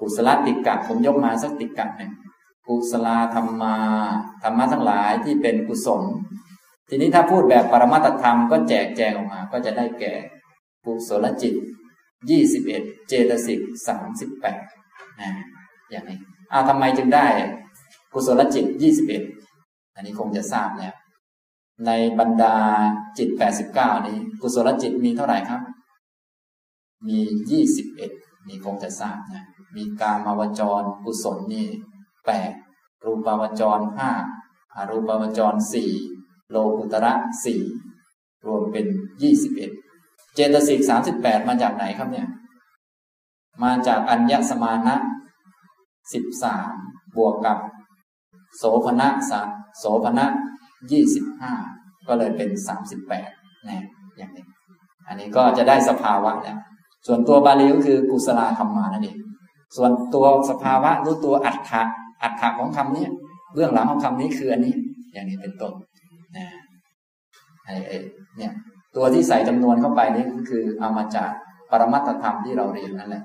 [0.00, 2.12] กุศลติกะผมยกมาสักติกะหนึ่ง
[2.66, 3.76] กุศลธรรมา
[4.42, 6.02] ธรรมะทั้งหลายที่เป็นกุศล
[6.88, 10.12] ทีนี้ถ้าพูดแบบปรมัตธรรมก็แจกแจงออกมา ก็จะได้แก่
[10.84, 11.54] กุศลจิต
[12.30, 14.60] ยี่สิบเอ็ดเจตสิกสามสิบแปด
[15.20, 15.30] นะ
[15.90, 16.18] อย่างนี้
[16.52, 17.26] อ้าวทำไมจึงได้
[18.12, 19.22] กุศลจิตยี่สิบเอ็ด
[20.00, 20.94] อันนี้คงจะทราบแล้ว
[21.86, 22.56] ในบรรดา
[23.18, 25.60] จิตแปดสิบเก้านี้ กุศลจิตมีเท่าไหร่ครับ
[27.08, 27.20] มี
[27.50, 28.10] ยี่สิบเอ็ด
[28.48, 29.44] นี่คงจะทราบนะ
[29.76, 31.66] มีกามาวจร กุศลนี่
[32.26, 32.52] แปด
[33.04, 34.10] รูปาวจรห้า
[34.74, 35.90] อารูปาวจรสี่
[36.50, 37.12] โลกุตระ
[37.44, 37.62] สี่
[38.46, 38.86] รวมเป็น
[39.22, 39.70] ยี่สิบเอ็ด
[40.34, 42.28] เจตสิกสามสิบแปดมาจากไหนครับเนี่ย
[43.64, 44.96] มาจากอัญญสมานะ
[46.12, 46.72] สิบสาม
[47.16, 47.58] บวกกับ
[48.58, 49.32] โสภณะส
[49.78, 50.26] โสภณะ
[50.90, 51.52] ยี่สิบห้า
[52.08, 53.30] ก็เลยเป็นสามสิบแปด
[53.68, 53.78] นะ
[54.16, 54.44] อย่างนี้
[55.08, 56.58] อันนี้ก็จะได้สภาวะแล้ว
[57.06, 59.18] ส่วนตัวบาลีก็คือกุศลธรรมานั่นเอง
[59.76, 61.82] ส่วนตัวสภาวะรู้ตัวอัฏฐะ
[62.22, 63.06] อัฏฐะของคำนี้
[63.54, 64.74] เบื้องหลังของคำนี้คืออันนี้
[65.12, 65.72] อย่างนี้เป็นต้น
[66.36, 66.46] นะ
[67.64, 67.98] ไอ้
[68.36, 68.52] เนี่ย
[68.96, 71.30] ตัวที่ใส่จำนวนเข้าไปนี่ก็คือเอามาจาก
[71.70, 73.24] ปรมัตธรรมที่เราเรียนนั่นแหละ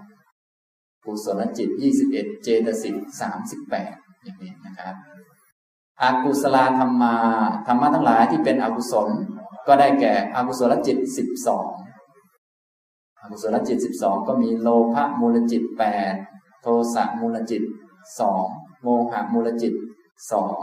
[1.05, 4.95] กุศลจิตยี่สิบเอ็ดเจตสิกสามสิบแปดอย่างนี้นะครับ
[6.01, 7.15] อากุศลธรรมา
[7.67, 9.07] ธรรมะทั้งหลายที่เป็นอกุศล
[9.67, 11.67] ก็ได้แก่อกุศลจิตสิบสอง
[13.21, 16.13] อกุศลจิตสิบสองก็มีโลภะมูลจิตแปด
[16.61, 17.63] โทสะมูลจิต
[18.19, 18.45] สอง
[18.81, 19.73] โมหะมูลจิต
[20.31, 20.57] สอง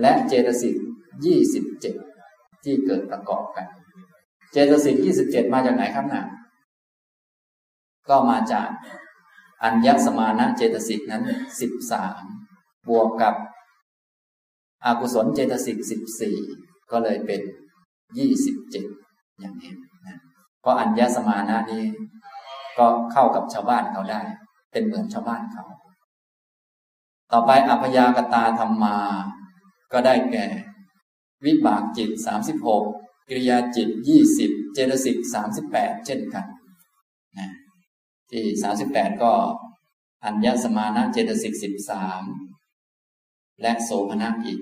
[0.00, 0.76] และเจตสิก
[1.24, 1.94] ยี่สิบเจ็ด
[2.64, 3.66] ที่เกิดประกอบกัน
[4.52, 6.24] เจตสิกยี่สิบเจ็ดมาจากไหนครับน่ะ
[8.08, 8.68] ก็มาจาก
[9.62, 11.22] อัญญสมานะเจตสิกนั้น
[11.60, 12.22] สิบสาม
[12.88, 13.34] บวกกับ
[14.84, 16.36] อากุศลเจตสิกสิบสี่
[16.90, 17.40] ก็เลยเป็น
[18.18, 18.84] ยี่สิบเจ็ด
[19.40, 19.72] อย่างนี้
[20.06, 20.18] นะ
[20.60, 21.84] เพราะอัญญสมานะนี้
[22.78, 24.20] ก็เข้ากับชาวบ้านเขาได้
[24.72, 25.64] เป็นเหมือนชาวบ้านเขา
[27.32, 28.96] ต่อไปอภยากตาธรรมา
[29.92, 30.46] ก็ได้แก่
[31.44, 32.84] วิบากจิตสามสิบหก
[33.28, 36.46] กิริยาจิตยี่สิบเจตสิกสามสิบแปดเช่นกัน
[37.38, 37.48] นะ
[38.30, 39.32] ที่สามสิบแปดก็
[40.24, 42.22] อัญญสมานะเจตสิกสิบสาม
[43.62, 44.60] และโสภณะอีก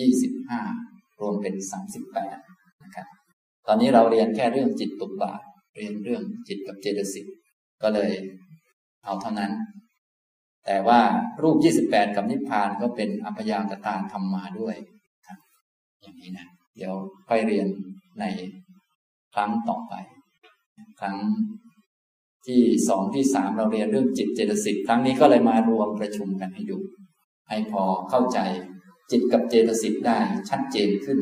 [0.00, 0.60] ยี่สิบห้า
[1.20, 2.36] รวมเป็นสามสิบแปด
[2.82, 3.06] นะครับ
[3.66, 5.32] ตอนนี้เราเรียนแค่เรื่องจิตตุบา
[5.76, 7.26] เรียนเรื่องจิตกับเจตสิก
[7.82, 8.10] ก็เลย
[9.04, 9.52] เอาเท่านั้น
[10.66, 11.00] แต่ว่า
[11.42, 14.76] รูปยี่สิบแปดกับนิพพานก็เป็นอัพยากตาธรรมมาด้วย
[15.26, 15.38] ครับ
[16.02, 16.92] อย่างนี้นะเดี๋ยว
[17.28, 17.66] ค่อยเรียน
[18.20, 18.24] ใน
[19.34, 19.94] ครั้งต่อไป
[21.00, 21.16] ครั้ง
[22.46, 26.78] ที่สองที่สามเราเรียนเรื่องจิตเจตสิกครั้งนี้ก็เลยมารวมประชุมกันให้ดู
[27.48, 28.38] ให้พอเข้าใจ
[29.10, 30.18] จิตกับเจตสิกได้
[30.50, 31.18] ชัดเจนขึ้น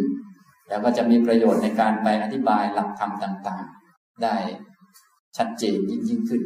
[0.69, 4.37] แล้วก็จะมีประโยชน์ในการไปอธิบายหลักธรรมต่างๆ ได้
[5.37, 6.43] ชัดเจนยิ่งยิ่งขึ้น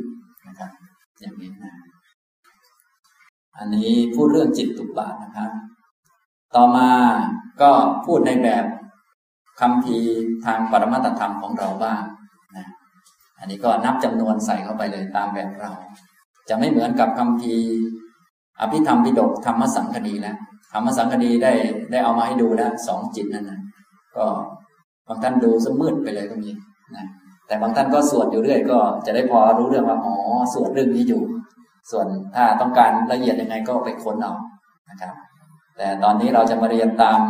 [0.49, 0.70] นะครับ
[1.20, 1.74] อย่างนี้นะ
[3.59, 5.51] อันนี้พูดเรื่องจิตตุบาทนะครับ
[6.57, 6.91] ต่อมา
[7.62, 7.70] ก็
[8.07, 8.64] พูดในแบบ
[9.61, 9.99] คำพี
[10.45, 12.03] ทางปรมัตธรรมของเราบ้าง
[12.57, 12.66] นะ
[13.39, 15.70] อันนี้ก็นับจำนวนใส่เข้าไปเลยตามแบบเรา
[16.49, 17.57] จะไม่เหมือนกับคำพี
[18.61, 20.37] อภิธรรมปิฎกธรรมสังคดีแล้ว
[20.73, 21.53] ธรรมสังคดีได้
[21.91, 23.61] ได้เอามาให้ดูแล้วสองจิตนั่นนะ
[24.17, 24.25] ก็
[25.09, 26.51] บางท่านดูสมืดไปเลยก็มี
[26.97, 27.05] นะ
[27.47, 30.15] แต่บางท่านก็สวดอยู่เรื่อยก็จะได้พอรู้เรื่องว่าอ๋อ
[30.55, 31.23] สวดเรื่องนี้อยู่
[31.91, 34.35] ส่วนถ้าต้องการละเอียดยังไงก็ไปค้นเอา
[34.91, 35.15] นะครับ
[35.77, 37.21] แต่ตอนนี้เราจะมาเรียนตาม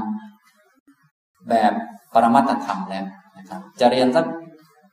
[1.50, 1.72] แบบ
[2.14, 3.04] ปรมัตธรรมแล้ว
[3.38, 4.24] นะครับ จะเรียนสัก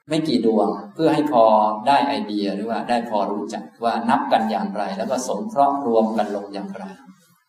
[0.09, 1.43] ไม่กี่ดวงเพื่อให้พอ
[1.87, 6.83] ได้ไอเดียหรือว่าได้พอรู้จักว่านับกันอย่างไร แล้วก็สงเคราะห์รวมกันลงอย่างไร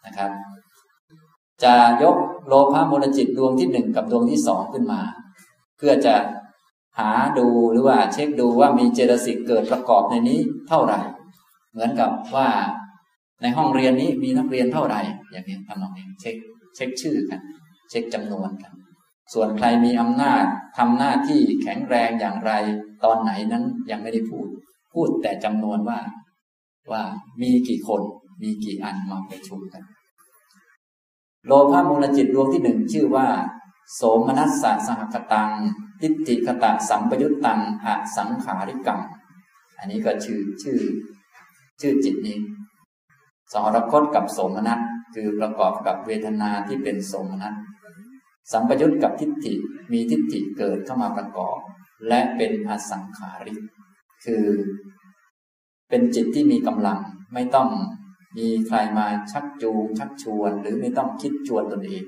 [0.06, 0.30] นะครับ
[1.64, 5.00] จะยกโลภะมูลจิตดวงที่หนึ่งกับดวงที่สองขึ้นมา
[5.78, 6.14] เพื่อจะ
[6.98, 10.38] หาดูหรือว่าเช็คดูว่ามีเจตสิกเกิดประกอบในนี้
[10.68, 11.00] เท่าไหร่
[11.72, 12.48] เหมือนกับว่า
[13.42, 15.00] ในห้องเรียนนี้มีนักเรียนเท่าไหร่
[15.30, 16.36] อย่างนี้ทำนองนี้เช็ค
[16.76, 17.40] เช็คชื่อกัน
[17.90, 18.72] เช็คจำนวนกัน
[19.34, 20.44] ส่วนใครมีอำนาจ
[20.76, 22.52] ทำหน้าที่แข็งแรงอย่างไร
[23.04, 24.46] ตอนไหนนั้นยังไม่ได้พูด
[24.92, 25.98] พูดแต่จำนวนว่า
[26.90, 27.02] ว่า
[27.42, 28.02] มีกี่คน
[28.42, 29.82] มีกี่อันมาประชุมกัน
[31.46, 33.26] โลภะมูลจิตดวงที่หนึ่งชื่อว่า
[33.94, 35.50] โสมนัสสะสหคตัง
[36.00, 39.00] ทิฏฐิคตะสัมปยุตตังอสังขาริกัง
[39.78, 40.78] อันนี้ก็ชื่อชื่อ
[41.80, 42.38] ชื่อจิตนี้
[43.52, 44.80] สหรคตกับโสมนัส
[45.14, 47.54] คือประกอบกับเวทนาที่เป็นโสมนัส
[48.52, 49.54] สัมปยุตกับทิฏฐิ
[49.92, 51.58] มีทิฏฐิเกิดเข้ามาประกอบ
[52.08, 53.60] และเป็นอสังขาริก
[54.24, 54.46] คือ
[55.88, 56.98] เป็นจิตที่มีกำลัง
[57.34, 57.68] ไม่ต้อง
[58.38, 62.04] มีใครมาชักจูงชักชวน หรือไม่ต้องคิดชวนตนเอง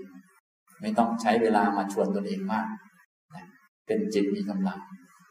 [0.80, 2.66] ไม่ต้องใช้เวลามาชวนตนเองมาก
[3.86, 4.78] เป็นจิตมีกำลัง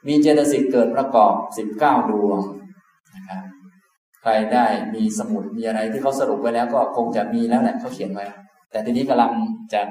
[0.08, 2.40] มีเจตสิกเกิดประกอบสิบเก้าดวง
[3.16, 3.44] นะครับ
[4.22, 8.26] ใครได้มีสมุดมีอะไรที่เขาสรุปไว้แล้วก็คงจะมีแล้วแหละเขาเขียนไว้
[8.72, 9.32] แต่ทีนี้กำลัง
[9.74, 9.82] จะ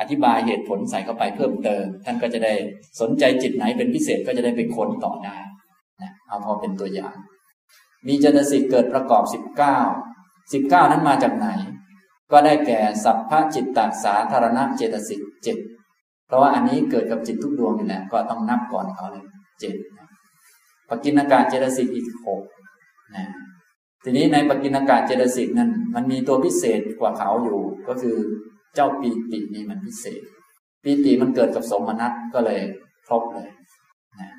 [0.00, 2.52] อธิบายเหตุผลใส่เข้าไปเพิ่มเติม ท่านก็จะได้
[3.00, 5.36] สนใจจิตไหนเป็นพิเศษก็จะได้ไปค้นต่อได้
[6.02, 7.14] นะเอาพอเป็นตัวอย่าง
[8.06, 9.78] มีเจตสิกเกิดประกอบสิบเก้า
[10.52, 11.48] สิบเก้านั้นมาจากไหน
[12.32, 15.58] ก็ได้แก่สัพพจิตตสาธารณเจตสิกเจ็ด
[16.26, 19.24] เพราะว่าอันนี้เกิดกับจิตทุกดวงนี่แหละก็ต้องนับก่อนเขาเลย
[19.60, 19.74] เจ็ด
[20.88, 22.42] ปกินากาศเจตสิกอีกหก
[23.16, 23.26] นะ
[24.04, 28.16] ทีนี้ในปกินากาศเจตสิกนั้นมันมีตัวพิเศษกว่าเขาอยู่ก็คือ
[28.74, 30.22] เจ้าปีตินี่มันพิเศษ
[30.82, 32.60] ปีติมันเกิดกับสมนัตก็เลย
[33.06, 33.48] ครบเลย
[34.20, 34.30] นะ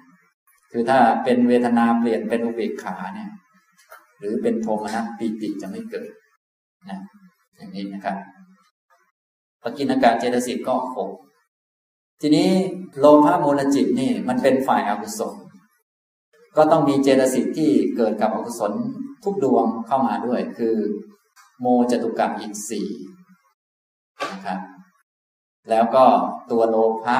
[0.71, 3.31] คือถ้าเป็นเวทนาเปลี่ยนเป็นอุเบกขาเนี่ย
[4.19, 6.09] หรือเป็นโทมนัสปีติจะไม่เกิด
[6.89, 6.99] นะ
[7.55, 8.17] อย่างนี้นะครับ
[9.61, 11.11] ปกินอากาศเจตสิกก็หก
[12.21, 12.49] ทีนี้
[12.99, 15.35] โลภะมูลจิตนี่มันเป็นฝ่ายอากุศล
[16.57, 18.73] ก็ต้องมีเจตสิกที่เกิดกับอกุศล
[19.23, 20.75] ทุกดวงเข้ามาด้วย คือ
[21.61, 22.87] โมจตุกะอีกสี่
[24.31, 24.59] นะครับ
[25.69, 26.05] แล้วก็
[26.51, 27.17] ตัวโลภะ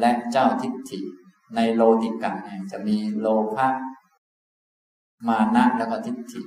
[0.00, 1.00] และเจ้าทิฏฐิ
[1.56, 3.66] ในโลติกะเนี่ยจะมีโลภะ
[5.28, 6.40] มานะแล้วก็ทิฏฐิ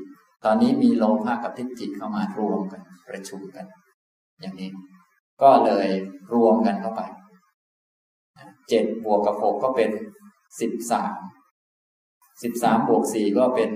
[0.45, 3.65] ตอนนี้มีโลภะกับทิฏฐิเข้ามารวมกันประชุมกัน
[4.39, 4.69] อย่างนี้
[5.41, 5.87] ก็เลย
[6.33, 7.01] รวมกันเข้าไป
[8.69, 9.91] เจ็ดบวกกับหกก็เป็น
[10.61, 11.15] สิบสาม
[12.43, 13.69] สิบสามบวกสี่ก็เป็น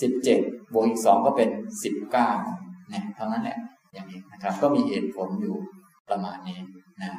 [0.00, 0.40] สิบเจ็ด
[0.72, 1.50] บวกอีกสองก็เป็น
[1.82, 2.30] สิบเก้า
[2.88, 3.58] เนี่ยเท่านั้นแหละ
[3.92, 5.56] อย่างนี้นะครับ ก็มีเหตุผลอยู่
[6.08, 6.60] ประมาณนี้
[7.02, 7.12] นะ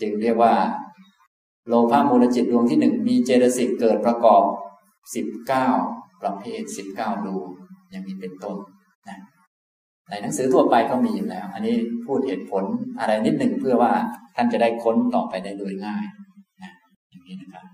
[0.00, 0.54] จึงเรียกว่า
[1.68, 4.42] โลภะมูลจิตดวงที่หนึ่งมีเจตสิกเกิดประกอบ
[5.14, 5.68] สิบเก้า
[6.22, 7.48] ประเภทสิบเก้าดวง
[7.90, 8.56] อย่างนี้เป็นต้น
[9.08, 9.18] นะ
[10.08, 11.76] ในหนังสือทั่วไปก็มีอยู่แล้ว อันนี้
[12.06, 12.64] พูดเหตุผล
[13.00, 13.92] อะไรนิดหนึ่งเพื่อว่า
[14.36, 16.04] ท่านจะได้ค้นต่อไปได้โดยง่าย
[16.62, 16.72] นะ
[17.10, 17.64] อย่างนี้นะครับ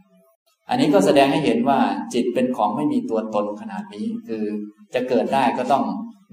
[0.69, 1.81] อันนี้ก็แสดงให้เห็นว่า
[2.15, 4.45] จิตเป็นของไม่มีตัวตนขนาดนี้ คือ
[4.95, 5.85] จะเกิดได้ก็ต้อง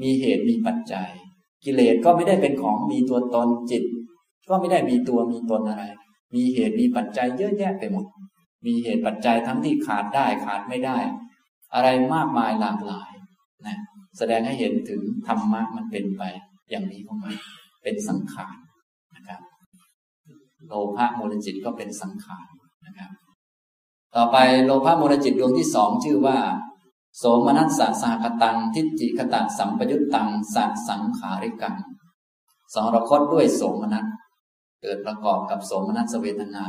[0.02, 1.10] มีเหตุมีปัจจัย
[1.66, 3.84] กิเลสก็ไม่ได้เป็นของมีตัวตนจิต
[4.49, 5.84] ก็ไม่ได้มีตัวมีตนอะไร
[6.36, 8.05] มีเหตุมีปัจจัยเยอะแยะไปหมด
[8.66, 10.97] มีเหตุปัจจัยทั้งที่ขาดได้ขาดไม่ได้
[11.74, 13.12] อะไรมากมายหลากหลาย
[13.66, 13.78] นะ
[14.18, 16.24] แสดงให้เห็นถึงธรรมะมันเป็นไป
[16.70, 17.34] อย่างนี้ของมัน
[17.84, 18.55] เป็นสังขาร
[19.16, 19.39] นะครับ
[20.68, 22.47] โลภะโมลจิตก็เป็นสังขาร
[22.88, 23.12] นะครับ
[24.16, 26.38] ต่อไปโลภะโมลจิตดวงที่สองชื่อว่า
[27.20, 31.76] โสมนัสสะสาคตัง ทิฏฐิคตะสัมปยุตตังสัสังขาริกัง
[32.74, 34.05] สองรคตด้วยโสมนัส
[34.82, 36.65] เกิดประกอบกับโสมนัสเวทนา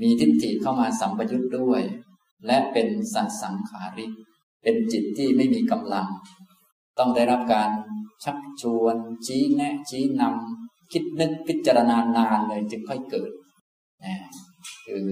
[0.00, 1.82] มีทิฏฐิเข้ามาสัมปยุตด้วย
[2.46, 4.12] และเป็นสัสังขาริก
[4.62, 6.08] เป็นจิตที่ไม่มีกำลัง
[6.98, 7.70] ต้องได้รับการ
[8.24, 8.96] ชักชวน
[9.26, 13.30] ชี้แนะ ชี้นำคิดนึกพิจารณานานเลยจึงค่อยเกิด
[14.04, 14.14] นะ
[14.86, 15.06] คือ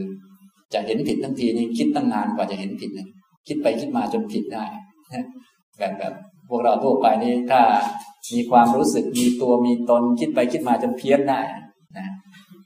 [0.73, 3.09] จะเห็นผิดทั้งทีนี่คิดตั้งนานกว่าจะเห็นผิดเลย
[3.49, 4.65] คิดไปคิดมาจนผิดได้
[5.79, 6.13] แบบแบบ
[6.49, 7.61] พวกเราทั่วไปนี่ถ้า
[8.35, 11.41] มีความรู้สึกมีตัวมีตน คิดไปคิดมาจนเพี้ยนได้
[11.99, 12.07] นะ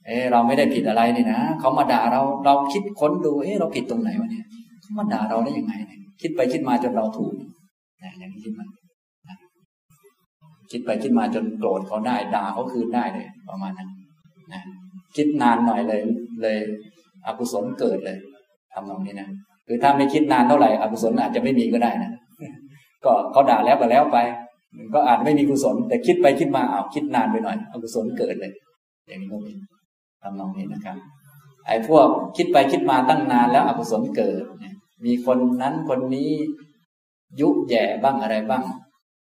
[0.07, 4.47] เออเราไม่ได้ผิดอะไรนี่นะเขามาด่าเราเราคิดค้นดูเออเราผิดตรงไหนวะเนี่ย
[4.83, 7.33] เขามาด่าเราได้ยังไงเนี่ยคิดไปคิดมาจนเราถูก
[8.03, 8.66] นะอย่างนี้คิดมา
[10.70, 13.91] คิดไปคิดมาจนโกรธเขาได้ด่าเขาคืนได้เลยประมาณนั้น
[14.53, 14.62] นะ
[15.16, 16.01] คิดนานหน่อยเลย
[16.43, 16.59] เลย
[17.26, 18.18] อกุศลเกิดเลย
[18.72, 19.28] ทำตรงนี้นะ
[19.67, 22.11] คือถ้าไม่คิดนานเท่าไหร่อกุศลอาจจะไม่มีก็ได้นะ
[23.05, 24.19] ก็เขาด่าแล้วก็แล้วไป
[24.95, 28.53] ก็อาจไม่มีกุศล แต่คิดไปคิดมาเอาวคิดนานไปหน่อยอกุศลเกิดเลย
[29.09, 29.53] อย่างนี้ก็มี
[30.23, 30.97] ทำตรงนี้นะครับ
[31.67, 34.43] ไอ้พวกคิดไปคิดมาตั้งนานแล้วอกุศลเกิด
[35.05, 36.31] มีคนนั้นคนนี้
[37.41, 38.65] ยุแย่บ้างอะไรบ้าง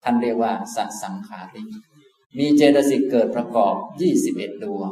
[0.03, 1.63] ท่านเรียกว่าสัสังขาริ
[2.37, 4.91] มีเจตสิกเกิดประกอบยี่สิบเอ็ดดวง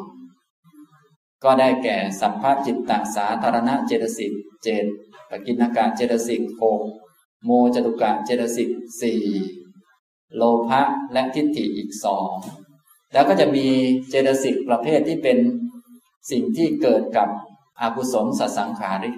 [1.44, 4.32] ก็ได้แก่สัพพจิตตสาธารณะเจตสิก
[4.64, 4.86] เจต
[5.30, 6.82] ปกินากาเจตสิกหก
[7.46, 8.70] โมจตุกะเจตสิก
[9.02, 9.22] สี่
[10.36, 10.82] โลภะ
[11.14, 12.34] และทิฏฐิอีกสอง
[13.14, 13.66] แล้วก็จะมี
[14.10, 15.38] เจตสิกประเภทที่เป็น
[16.32, 17.30] สิ่งที่เกิดกับ
[17.82, 19.16] อกุศลสสังขาริก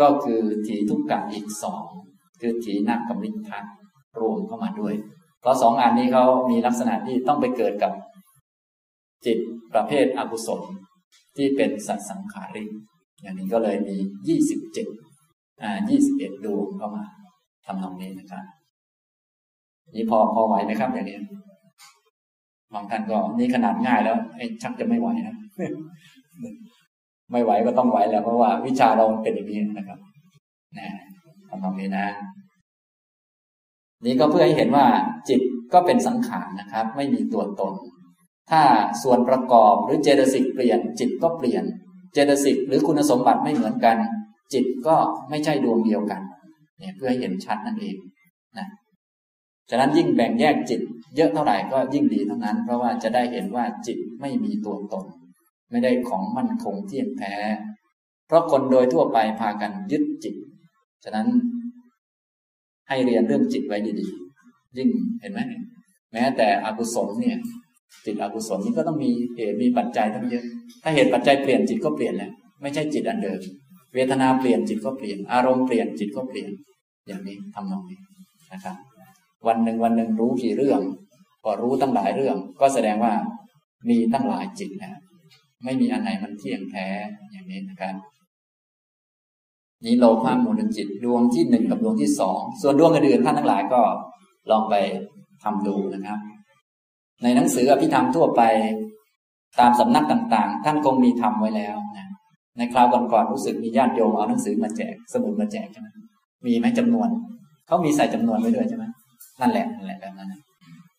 [0.00, 1.84] ก็คือถีทุกกะอีกสอง
[2.40, 3.60] คือถีนักกมิทั
[4.20, 4.94] รวมเข้ามาด้วย
[5.40, 7.92] เพราะสองอันนี้เขามีลักษณะที่ต้องไปเกิดกับ
[9.26, 9.38] จิต
[9.72, 10.62] ประเภทอกุศล
[11.36, 12.68] ที่เป็นสัตสังขาริก
[13.22, 13.96] อย่างนี้ก็เลยมี
[14.28, 14.86] ยี่สิบเจ็ด
[15.62, 17.04] อ่ายี่สิบเอ็ดดวงเข้ามา
[17.66, 18.44] ทำนองนี้นะครับ
[19.94, 21.18] นี่พอพอไหวไหมครับ อย่างนี้
[22.74, 25.36] บางท่านก็นี่ขนาดง่ายแล้วไอ้ชักจะไม่ไหวนะ
[27.32, 29.98] ไม่ไหวก็ต้องไหวแล้วเพราะว่าวิชาเราเป็นอย่างนี้นะครับ
[30.78, 30.88] นะ
[31.48, 32.06] ทำตรงนี้นะ
[34.04, 34.86] นี่ก็เพื่อให้เห็นว่า
[35.28, 35.40] จิต
[35.72, 37.74] ก็เป็นสังขารนะครับ ไม่มีตัวตน
[38.50, 38.62] ถ้า
[39.02, 41.64] ส่วนประกอบหรือเจตสิกเปลี่ยน จิตก็เปลี่ยน
[42.12, 43.96] เจตสิกหรือคุณสมบัติไม่เหมือนกัน
[44.52, 44.96] จิตก็
[45.30, 46.22] ไม่ใช่ดวงเดียวกัน
[46.78, 47.96] เนี่ยเพื่อให้เห็นชัดนั่นเอง
[48.58, 48.66] นะ
[49.70, 50.80] ฉะนั้นยิ่งแบ่งแยกจิต
[51.16, 55.04] เยอะเท่าไหร่ก็ยิ่งดีเท่านั้น เพราะว่าจะได้เห็นว่าจิตไม่มีตัวตน
[55.70, 57.34] ไม่ได้ของมั่นคงเที่ยงแท้
[58.26, 60.34] เพราะคนโดยทั่วไปพากันยึดจิต
[61.04, 61.28] ฉะนั้น
[62.88, 64.88] ให้เรียนเรื่องจิตไว้ดีๆ ยิ่ง
[65.20, 65.40] เห็นไหม
[66.12, 67.38] แม้แต่อกุศลเนี่ย
[68.04, 70.44] จิตอกุศลนี่ก็ต้องมีเหตุมีปัจจัยทั้งเยอะ
[70.82, 72.32] ถ้าเหตุปัจจัยเปลี่ยนจิตก็เปลี่ยนแล้ว
[72.62, 73.40] ไม่ใช่จิตอันเดิม
[73.94, 76.50] เวทนาเปลี่ยนจิตก็เปลี่ยน อารมณ์เปลี่ยนจิตก็เปลี่ยน
[77.06, 77.98] อย่างนี้ทำนองนี้
[78.52, 78.76] นะครับ
[79.46, 80.80] วันหนึ่งวันหนึ่งรู้กี่เรื่อง
[81.44, 83.14] ก็รู้ตั้งหลายเรื่อง ก็แสดงว่า
[83.88, 85.00] มีตั้งหลายจิตนะ
[85.64, 86.86] ไม่มีอันไหนมันเที่ยงแท้
[87.32, 87.94] อย่างนี้นะครับ
[89.84, 93.80] นี้โลภะมูลจิตดวงที่หนึ่งกับดวงที่สองส่วนดวงอื่นๆท่านทั้งหลายก็
[94.50, 94.74] ลองไป
[95.42, 96.20] ทำดูนะครับ
[97.22, 98.42] ในหนังสืออภิธรรมทั่วไป
[99.60, 102.08] ตามสำนักต่างๆ ท่านคงมีทำไว้แล้วนะ
[102.58, 105.88] ในคราวก่อนๆรู้สึกมีญาติโยมเอาหนังสือมาแจกสมุดมาแจกใช่ไหม
[106.46, 107.08] มีไหมจำนวน
[107.66, 108.84] เขามีใส่จำนวนไว้ด้วยใช่ไหม
[109.40, 110.34] นั่นแหละนั่นแหละแบบนั้น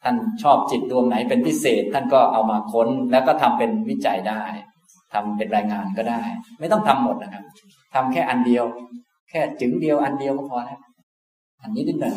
[0.03, 4.43] ท่านชอบจิตดวงไหนเป็นพิเศษ ท่านก็เอามาค้นแล้วก็ทำเป็นวิจัยได้
[5.13, 6.21] ทำเป็นรายงานก็ได้
[6.59, 7.43] ไม่ต้องทำหมดนะครับ
[7.93, 8.65] ทำแค่อันเดียว
[9.29, 10.79] แค่จึงเดียวอันเดียวก็พอแล้ว
[11.63, 12.13] อันนี้นิดหน่อย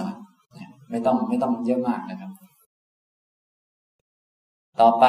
[0.90, 2.30] ไม่ต้องไม่ต้องเยอะมากนะครับ
[4.81, 5.05] ต่อไป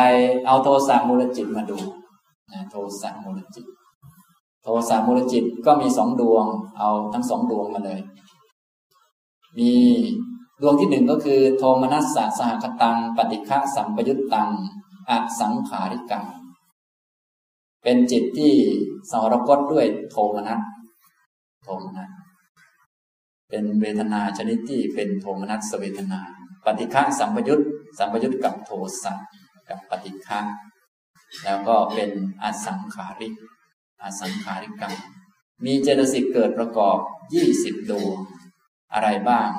[0.45, 1.77] เอาโทสะมูลจิตมาดู
[2.71, 3.65] โทสะมูลจิต
[4.63, 6.45] โทสะมูลจิตก็มีสองดวง
[6.77, 7.99] เอาทั้งสองดวงมาเลย
[9.57, 9.71] มี
[10.61, 14.49] ดวงที่หนึ่งก็คือ โทมนัสสะสหคตัง ปฏิฆะสัมปยุตตัง
[15.09, 16.25] อสังขาริกัง
[17.83, 18.55] เป็นจิตที่
[19.11, 20.59] สารกตด้วยโทมนัส
[21.63, 22.09] โทมนัส
[23.49, 26.21] เป็นเวทนาชนิดที่เป็นโทมนัสเวทนา
[26.65, 27.61] ปฏิฆะสัมปยุต
[27.97, 28.71] สัมปยุตกับโท
[29.03, 29.13] สะ
[29.69, 30.39] กับปฏิฆะ
[31.43, 32.09] แล้วก็เป็น
[32.43, 33.33] อสังขาริก
[34.03, 34.95] อสังขาริกัง
[35.65, 36.97] มีเจตสิกเกิดประกอบ
[37.33, 38.17] ยี่สิบดวง
[38.93, 39.49] อะไรบ้าง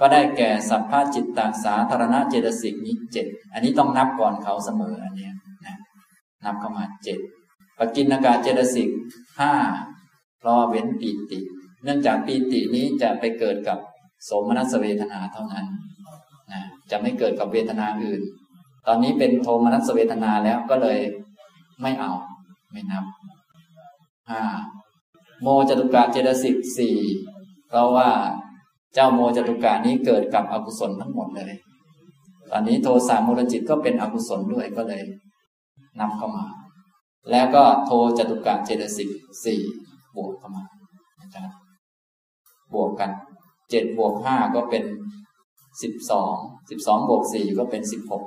[0.00, 5.30] ก็ได้แก่สัพพะจิตตสาธารณะเจตสิกนี้เจ็ดอันนี้ต้องนับก่อนเขาเสมออันนี้
[5.66, 5.76] นะ
[6.44, 7.18] นับเข้ามาเจ็ด
[7.78, 8.88] ปกินากาเจตสิก
[9.40, 9.52] ห้า
[10.46, 11.40] รอเว้นปีติ
[11.84, 13.78] เนื่องจากปีตินี้จะไปเกิดกับ
[14.28, 15.66] สมนัสเวทนาเท่านั้น
[16.52, 18.22] นะจะไม่เกิดกับเวทนาอื่น
[18.86, 20.98] ตอนนี้เป็นโทมนัสเวทนาแล้วก็เลย
[21.82, 22.12] ไม่เอา
[22.72, 23.04] ไม่นับ
[24.30, 24.42] ห้า
[25.42, 26.96] โมจตุกะเจตสิกสี่
[27.68, 28.08] เพราะว่า
[28.94, 31.52] เจ้าโมจตุกะนี้เกิดกับอกุศลทั้งหมดเลย
[32.50, 35.02] ตอนนี้โทสะมูลจิตก็เป็นอกุศลด้วยก็เลย
[36.00, 36.46] นำเข้ามา
[37.30, 39.10] แล้วก็โทจตุกะเจตสิก
[39.44, 39.60] สี่
[40.16, 40.64] บวกเข้ามา
[41.20, 41.48] นะครับ
[42.74, 43.10] บวกกัน
[43.70, 44.84] เจ็ดบวกห้าก็เป็น
[45.82, 46.34] สิบสอง
[46.70, 48.24] สิบสองบวกสี่ก็เป็นสิบหก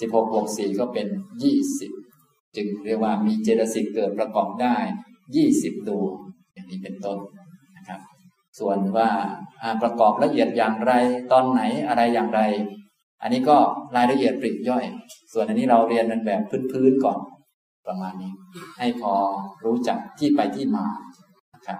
[0.00, 1.06] สิบหกบวกสี่ก็เป็น
[1.42, 1.92] ยี่สิบ
[2.56, 4.76] จึงเรียกว่ามีเจตสิกเกิดประกอบได้
[5.36, 6.14] ยี่สิบดวง
[6.54, 7.18] อย่างนี้เป็นต้น
[7.76, 8.00] นะครับ
[8.58, 9.10] ส่วนว่า
[9.82, 10.92] ประกอบละเอียดอย่างไร
[11.32, 12.40] ตอนไหนอะไรอย่างไร
[13.22, 13.56] อันนี้ก็
[13.96, 14.84] รายละเอียดปริย่อย
[15.32, 16.42] ส่วนอันนี้เราเรียนเป็นแบบ
[16.72, 17.18] พื้นๆก่อน
[17.86, 18.32] ประมาณนี้
[18.78, 19.14] ให้พอ
[19.64, 20.86] รู้จักที่ไปที่มา
[21.66, 21.78] ครับ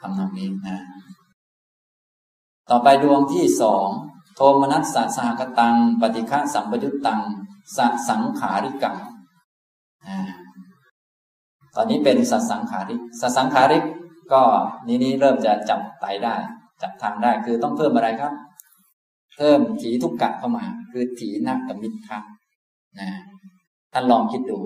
[0.00, 0.78] ทำนองนี้นะ
[2.70, 3.88] ต่อไปดวงที่สอง
[4.34, 7.20] โทมนัสสะสหกตัง ปฏิฆะสัมปยุตตัง
[7.76, 7.78] ส
[8.08, 8.96] สังขาริกัง
[11.76, 13.84] ตอนนี้เป็นสัสังขาริสสังขาริก
[14.32, 14.42] ก็
[14.86, 16.34] นี้นี้เริ่มจะจับไตได้
[16.82, 18.32] จับทางได้คือต้องเพิ่มอะไรครับ
[19.36, 22.18] เพิ่มถีทุกกะเข้ามา คือถีนักกับมิทะ
[23.00, 23.08] นะ
[23.92, 24.58] ท่านลองคิดดู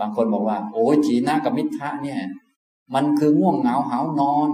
[0.00, 2.20] บางคนบอกว่า โอ้ยถีนักกับมิทะเนี่ย
[2.94, 4.48] มันคือง่วงเหงาหานอน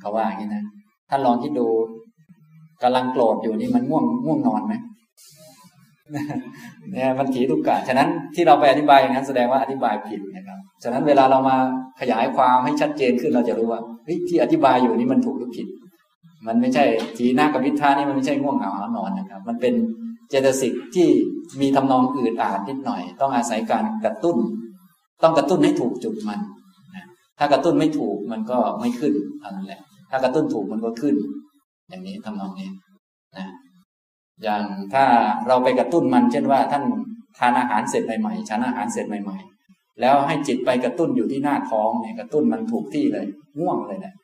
[0.00, 0.64] เขาว่าอย่างนี้นะ
[1.08, 1.66] ท่านลองคิดดู
[2.82, 4.74] กำลังโกรธอยู่นี่มันง่วงง่วงนอนไหม
[6.92, 11.56] เนี่ยมันถีทุกกะฉะนั้นที่เราไปอธิบายอย่างนั้นแสดงว่าอธิบายผิดนะครับ ฉะนั้นเวลาเรามา
[12.00, 13.80] ขยายความให้ชัดเจนขึ้นเราจะรู้ว่า
[14.28, 15.66] ที่อธิบายอยู่นี่มันถูกหรือผิด
[16.46, 16.84] มันไม่ใช่
[17.16, 19.74] ทีหน้ากับวิทานี่มันไม่ใช่ง่วงเหงาหานอนนะครับ มันเป็น
[20.28, 21.08] เจตสิกที่
[21.60, 24.36] มีทำนองอื่นอาจนิดหน่อย ต้องอาศัยการกระตุ้น
[25.22, 26.40] ต้องกระตุ้นให้ถูกจุดมัน
[27.38, 31.14] ถ้ากระตุ้นไม่ถูกมันก็ไม่ขึ้นเท่านั้นแหละ ถ้ากระตุ้นถูกมันก็ขึ้น
[31.90, 32.70] อย่างนี้ทำนองนี้
[33.36, 33.46] นะ
[34.42, 34.62] อย่าง
[34.94, 35.04] ถ้า
[35.48, 36.84] เราไปกระตุ้นมันเช่นว่าท่าน
[37.38, 39.38] ทานอาหารเสร็จใหม่ๆฉันอาหารเสร็จใหม่
[39.68, 43.26] ๆ แล้วให้จิตไปกระตุ้นอยู่ที่หน้าท้องเนี่ยกระตุ้นมันถูกที่เลย
[43.58, 44.14] ง่วงเลยเนะ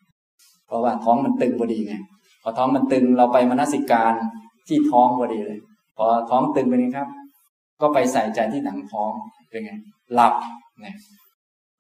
[0.67, 1.95] เพราะว่าท้องมันตึงพอดีไง
[2.43, 4.15] พอท้องมันตึงเราไปมนสิการ
[4.69, 5.59] ที่ท้องพอดีเลย
[5.97, 7.09] พอท้องตึงเป็นไงครับ
[7.81, 9.13] ก็ไปใส่ใจที่หนังท้อง
[9.51, 9.73] เป็นไง
[10.15, 10.35] หลับ
[10.83, 10.97] เนี่ย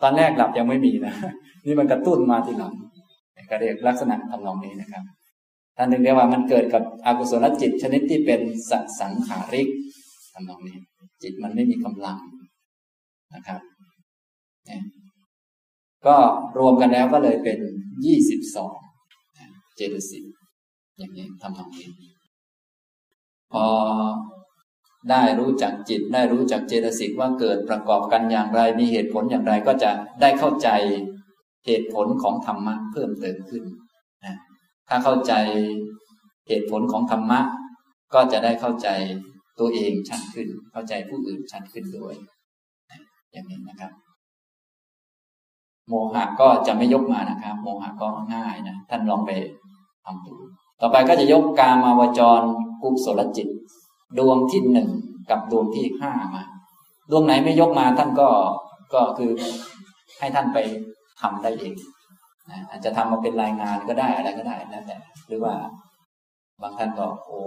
[0.03, 1.15] ตอนแรกหลับยังไม่มีนะ
[1.67, 2.75] นี่มันกระตุ้นมาทีหลัง
[3.51, 5.05] ก็เรียกลักษณะทำนองนี้นะครับ
[5.77, 9.69] ท่านถึงเรียกว่ามันเกิดกับอกุศลจิตชนิดที่เป็นสสังขาริก
[10.33, 10.79] ทำนองนี้
[11.23, 12.19] จิตมันไม่มีกำลัง
[13.35, 13.61] นะครับ
[14.67, 14.83] เนี่ย
[16.07, 16.17] ก็
[16.59, 17.59] รวมกันแล้วก็เลยเป็น
[18.05, 18.75] ยี่สิบสอง
[19.77, 20.25] เจตสิก
[20.99, 21.89] อย่างนี้ทำนองนี้
[23.53, 23.65] พอ
[25.11, 30.69] ได้รู้จักจิตได้รู้จักเจตสิกว่าเกิดประกอบกันอย่างไร มีเหตุผลอย่างไรก็จะได้เข้าใจ
[31.67, 33.63] เหตุผลของธรรมะเพิ่มเติมขึ้น
[34.27, 34.37] นะ
[34.89, 35.33] ถ้าเข้าใจ
[36.49, 37.41] เหตุผลของธรรมะ
[38.15, 38.89] ก็จะได้เข้าใจ
[39.59, 42.15] ตัวเองชัดขึ้น เข้าใจผู้อื่นชัดขึ้นด้วย
[43.33, 43.93] อย่างนี้นะครับ
[45.89, 49.31] โมหะก็จะไม่ยกมานะครับ โมหะก็ง่ายนะ ท่านลองไป
[50.05, 50.35] ทำดู
[50.81, 52.41] ต่อไปก็จะยกกามาวจร
[52.83, 53.49] กุศลจิต
[54.19, 54.89] ดวงที่หนึ่ง
[55.31, 56.43] กับดวงที่ห้ามา
[57.11, 58.29] ดวงไหนไม่ยกมาท่านก็
[58.95, 59.31] ก็คือ
[60.19, 60.59] ให้ท่านไป
[61.21, 61.75] ทำได้เอง
[62.51, 64.97] นะอาจจะทำมาเป็นรายงานก็ได้อะไรก็ได้แล้วแต่
[65.29, 65.55] หรือว่า
[66.63, 67.41] บางท่านบอกโอ้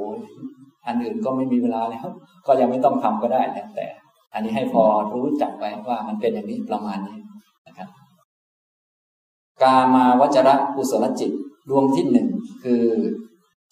[0.87, 2.07] อันอื่นก็ไม่มีเวลาแล้ว
[2.47, 3.87] ก็ยังไม่ต้องทำก็ได้แล้วแต่
[4.33, 4.83] อันนี้ให้พอ
[5.13, 7.19] รู้จักไว้ว่ามันเป็นอย่างนี้ประมาณนี้
[7.67, 7.89] นะครับ
[9.61, 11.31] กามาวจระกุศลจิต
[11.69, 12.27] ดวงที่หนึ่ง
[12.63, 12.83] คือ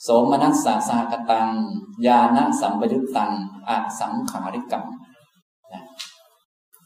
[0.03, 1.51] โสมนัสสาสากตัง
[2.05, 3.31] ญาณสัมปยุตตัง
[3.69, 4.85] อสังขาริกัม
[5.73, 5.83] นะ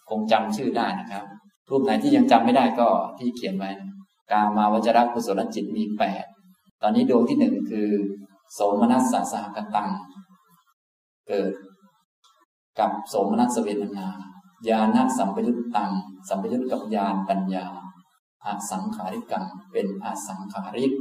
[0.09, 1.23] คงจำชื่อได้นะครับ
[1.69, 2.87] รูปไหนที่ยังจำไม่ได้ก็
[3.17, 3.71] ที่เขียนไว้
[4.31, 6.25] กามาวจรกุศลจิตมีแปด
[6.81, 7.89] ตอนนี้ดวงที่หนึ่งคือ
[8.53, 9.89] โสมนัสสาสากตัง
[11.27, 11.53] เกิด
[12.79, 14.07] กับโสมนัสเวทนา
[14.69, 15.91] ญาณสัมปยุตตัง
[16.29, 17.65] สัมปยุตกับญาณปัญญา
[18.45, 20.93] อสังขาริกัง เป็นอสังขาริก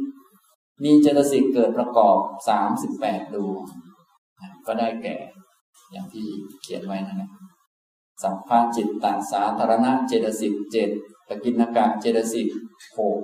[0.83, 2.19] มีเจตสิกเกิดประกอบ
[2.49, 3.63] สามสิบแปดดวง
[4.67, 5.17] ก็ได้แก่
[5.93, 6.27] อย่างที่
[6.63, 7.31] เขียนไว้นั่นะ
[8.23, 10.91] สัมภาจิตตสาธารณะเจตสิกเจ็ด
[11.31, 12.49] ตกินกะเจตสิก
[12.99, 13.19] หก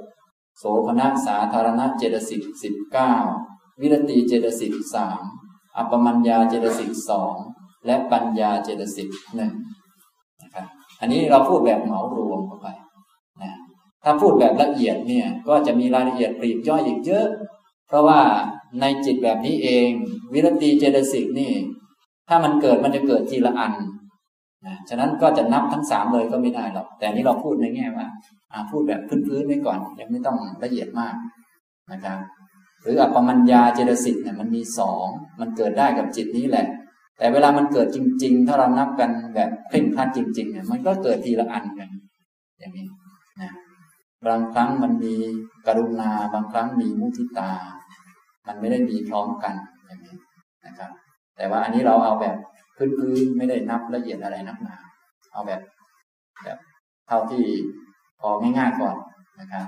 [0.59, 3.12] โสภณะสาธารณะเจตสิกสิบเก้า
[3.80, 5.20] วิรติเจตสิกสาม
[5.76, 7.34] อัปมัญญาเจตสิกสอง
[7.86, 9.52] และปัญญาเจตสิกหนึ่ง
[10.42, 10.66] นะครับ
[11.00, 12.68] อันนี้เราพูดแบบเหมารวมเข้าไป
[13.42, 13.52] นะ
[14.04, 17.26] ถ้าพูดแบบละเอียดเนี่ยก็จะมีรายละเอียดปลีกย่อยอีกเยอะ
[17.88, 18.20] เพราะว่า
[18.80, 19.88] ในจิตแบบนี้เอง
[20.32, 21.52] วิรติเจตสิกนี่
[22.28, 23.72] ถ้ามันเกิดมันจะเกิดทีละอัน
[24.88, 28.07] ฉะนั้นก็จะนับทั้งสามเลยก็ไม่ได้หรอก แต่นี้เราพูดในแง่ว่า
[28.70, 31.14] พูดแบบพื้นๆไว้ก่อน ยังไม่ต้องละเอียดมาก
[31.92, 32.18] นะครับ
[32.82, 35.07] หรืออปมัญญาเจตสิกเนี่ยมันมีสอง
[35.40, 36.66] มันเกิดได้กับจิตนี้แหละ
[37.18, 41.88] แต่เวลามันเกิดจริง ๆ ถ้าเรานับกันแบบเพ่งพลาดจริงๆเนี่ยมันก็เกิดทีละอันกัน
[42.59, 42.86] อย่างนี้
[43.42, 43.52] นะ
[44.26, 45.14] บางครั้งมันมี
[45.66, 47.52] กรุณาบางครั้งมีมุทิตา
[48.46, 49.54] มันไม่ได้มีพร้อมกัน
[49.86, 50.16] อย่างนี้
[50.66, 50.90] นะครับ
[51.36, 52.36] แต่ว่าอันนี้เราเอาแบบ
[52.76, 54.76] พื้นๆไม่ได้นับละเอียดอะไรนักหนา
[55.32, 55.60] เอาแบบ
[56.44, 56.58] แบบ
[57.06, 57.46] เท่าที่
[58.20, 58.96] พอง่ายๆก่อน
[59.40, 59.66] นะครับ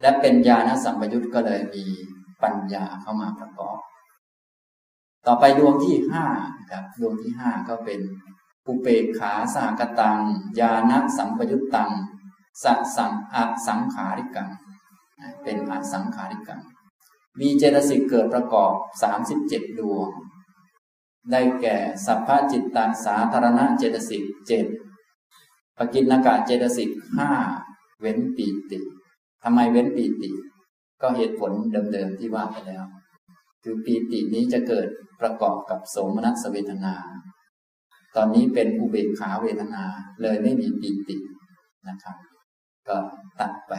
[0.00, 1.84] และเป็นญาณสัมปยุตก็เลยมี
[2.42, 3.78] ปัญญาเข้ามาประกอบ
[5.26, 6.24] ต่อไปดวงที่ห้า
[6.58, 8.00] นะครับดวงที่ห้าก็เป็น
[8.66, 10.20] อุเปกขาสากตัง
[10.60, 11.90] ญาณสัมปยุตตัง
[12.62, 14.48] สัสังอสังขาริกัง
[15.42, 16.60] เป็นอสังขาริกัง
[17.40, 18.72] มีเจตสิกเกิดประกอบ
[19.02, 20.08] สามสิบเจ็ดดวง
[21.30, 24.66] ได้แก่ สัพพจิตตสาธารณเจตสิกเจ็ด
[25.78, 27.30] ปกินากาเจตสิกห้า
[28.00, 28.78] เว้นปีติ
[29.42, 30.30] ทำไมเว้นปีติ
[31.02, 31.52] ก็เหตุผล
[31.92, 32.84] เดิมๆที่ว่าไปแล้ว
[33.62, 34.88] คือปีตินี้จะเกิด
[35.20, 36.94] ประกอบกับโสมนัสเวทนา
[38.16, 39.84] ตอนนี้เป็นอุเบกขาเวทนา
[40.22, 41.16] เลยไม่มีปีติ
[41.88, 42.16] นะครับ
[42.88, 42.96] ก็
[43.40, 43.72] ตัดไป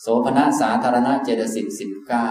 [0.00, 2.30] โสภณะสาธารณะเจตสิกสิบเก้า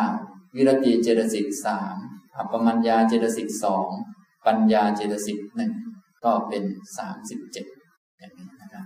[0.55, 1.97] วิรติเจตสิกสาม
[2.38, 3.88] อัปปมัญญาเจตสิกสอง
[4.46, 5.72] ปัญญาเจตสิกหนึ่ง
[6.24, 6.64] ก็เป็น
[6.98, 7.66] สามสิบเจ็ด
[8.20, 8.86] อย่างนี้นะครับ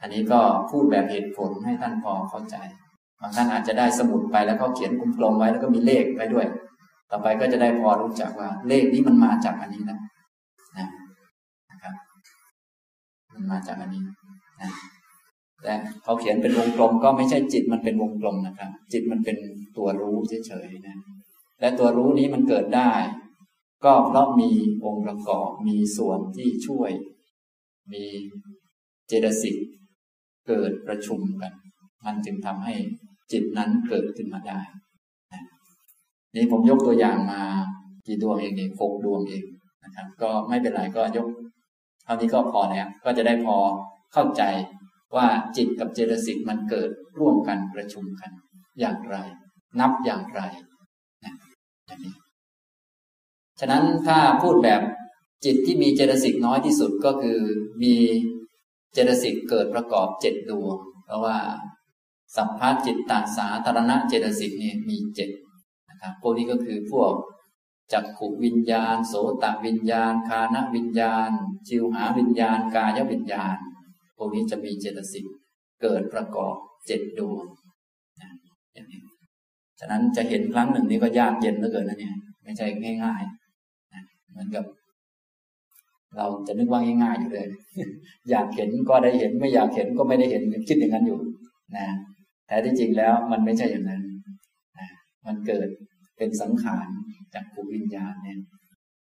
[0.00, 2.56] อันนี้ก็พูดแบบเหตุผลให้ท่านพอเข้าใจ
[3.20, 6.46] บางท่านอาจจะได้สมุดไปแล้วก็เขียนกลมๆไว้แล้วก็มีเลขไว้ด้วย
[7.10, 9.98] ต่อไปก็จะได้พอรู้จักว่า เลขนี้มันมาจากอันนี้นะ
[10.78, 11.94] นะครับ
[13.32, 14.02] มันมาจากอันนี้
[14.62, 14.70] นะ
[15.62, 15.72] แต่
[16.02, 19.36] เขาเขียนเป็นวงกลมก็ไม่ใช่จิตมันเป็นวงกลมนะครับ จิตมันเป็น
[19.76, 20.16] ตัวรู้
[20.46, 20.96] เฉยๆนะ
[21.60, 22.92] และตัวรู้นี้มันเกิดได้
[23.84, 24.50] ก็เพราะมี
[24.84, 26.90] องค์ประกอบมีส่วนที่ช่วย
[27.92, 28.04] มี
[29.06, 29.56] เจตสิก
[30.48, 31.52] เกิดประชุมกัน
[32.04, 32.74] มันจึงทำให้
[33.32, 34.60] จิตนั้นเกิดขึ้นมาได้
[36.34, 37.42] นี่ผมยกตัวอย่างมา
[38.06, 39.44] กี่ดวงเองนี่หกดวงเอง
[39.84, 41.28] นะครับ ก็ไม่เป็นไรก็ยก
[42.04, 43.56] เท่านี้ก็พอแล้วก็จะได้พอ
[44.12, 44.42] เข้าใจ
[45.16, 45.26] ว่า
[45.56, 48.30] จิตกับเจตสิกมันเกิดร่วมกันประชุมกัน
[48.80, 49.16] อย่างไร
[49.80, 50.40] นับอย่างไร
[53.60, 54.80] ฉะนั้นถ้าพูดแบบ
[55.44, 57.40] จิตที่มีเจตสิกน้อยที่สุดก็คือ
[57.82, 57.94] มี
[58.92, 60.76] เจตสิกเกิดประกอบเจ็ดดวง
[61.06, 61.38] เพราะว่า
[62.36, 65.30] สัพพะจิตตาสาธารณะเจตสิกนี่มีเจ็ด
[65.90, 67.12] นะครับพวกนี้ก็คือพวก
[67.92, 71.30] จักขุวิญญาณ โสตวิญญาณ คานวิญญาณ
[71.68, 73.56] จิวหาวิญญาณ กายวิญญาณ
[74.16, 75.26] พวกนี้จะมีเจตสิก
[75.82, 76.54] เกิดประกอบ
[76.86, 77.44] เจ็ดดวง
[79.80, 82.14] ฉะนั้นจะเห็นครั้งหนึ่งนี้ก็ยากเย็นเหลือเกินนะเนี่ย
[82.44, 82.66] ไม่ใช่
[83.04, 84.64] ง่ายๆเหมือนกับ
[86.16, 87.48] เราจะนึกว่าง่ายๆอยู่เลย
[88.30, 91.18] อยากเห็นก็ได้เห็น ไม่อยากเห็นก็ไม่ได้เห็นคิดอย่างนั้นอยู่
[91.76, 91.86] นะ
[92.46, 94.02] แต่ที่จริงแล้วมันไม่ใช่อย่างนั้น
[94.78, 94.88] นะ
[95.26, 95.68] มันเกิด
[96.16, 96.88] เป็นสังขาร
[97.34, 98.38] จากภูวิญญาณเนี่ย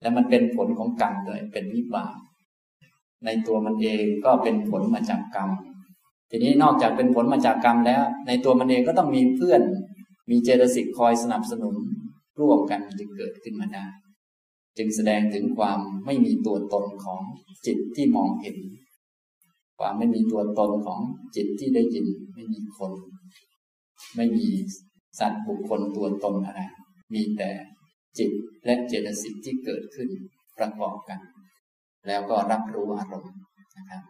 [0.00, 2.16] และมันเป็นผลของกรรมเลยเป็นวิบาก
[3.24, 5.50] ในตัวมันเองก็เป็นผลมาจากกรรม
[6.30, 9.60] ทีนี้นอกจากเป็นผลมาจากกรรมแล้ว ในตัวมันเองก็ต้องมีเพื่อน
[10.32, 11.76] มีเจตสิกคอยสนับสนุน
[12.40, 13.84] ร่วมกันจึงเกิดขึ้นมาได้
[14.78, 17.20] จึงแสดงถึงความไม่มีตัวตนของ
[17.66, 18.56] จิตที่มองเห็น
[19.78, 21.00] ความไม่มีตัวตนของ
[21.36, 22.92] จิตที่ได้ยิน ไม่มีคน
[24.16, 24.46] ไม่มี
[25.20, 26.60] สัตว์บุคคลตัวตนอะไร
[27.14, 27.50] มีแต่
[28.18, 28.30] จิต
[28.64, 30.08] และเจตสิกที่เกิดขึ้น
[30.58, 31.20] ประกอบกัน
[32.06, 33.34] แล้วก็รับรู้อารมณ์
[33.76, 34.02] นะครับ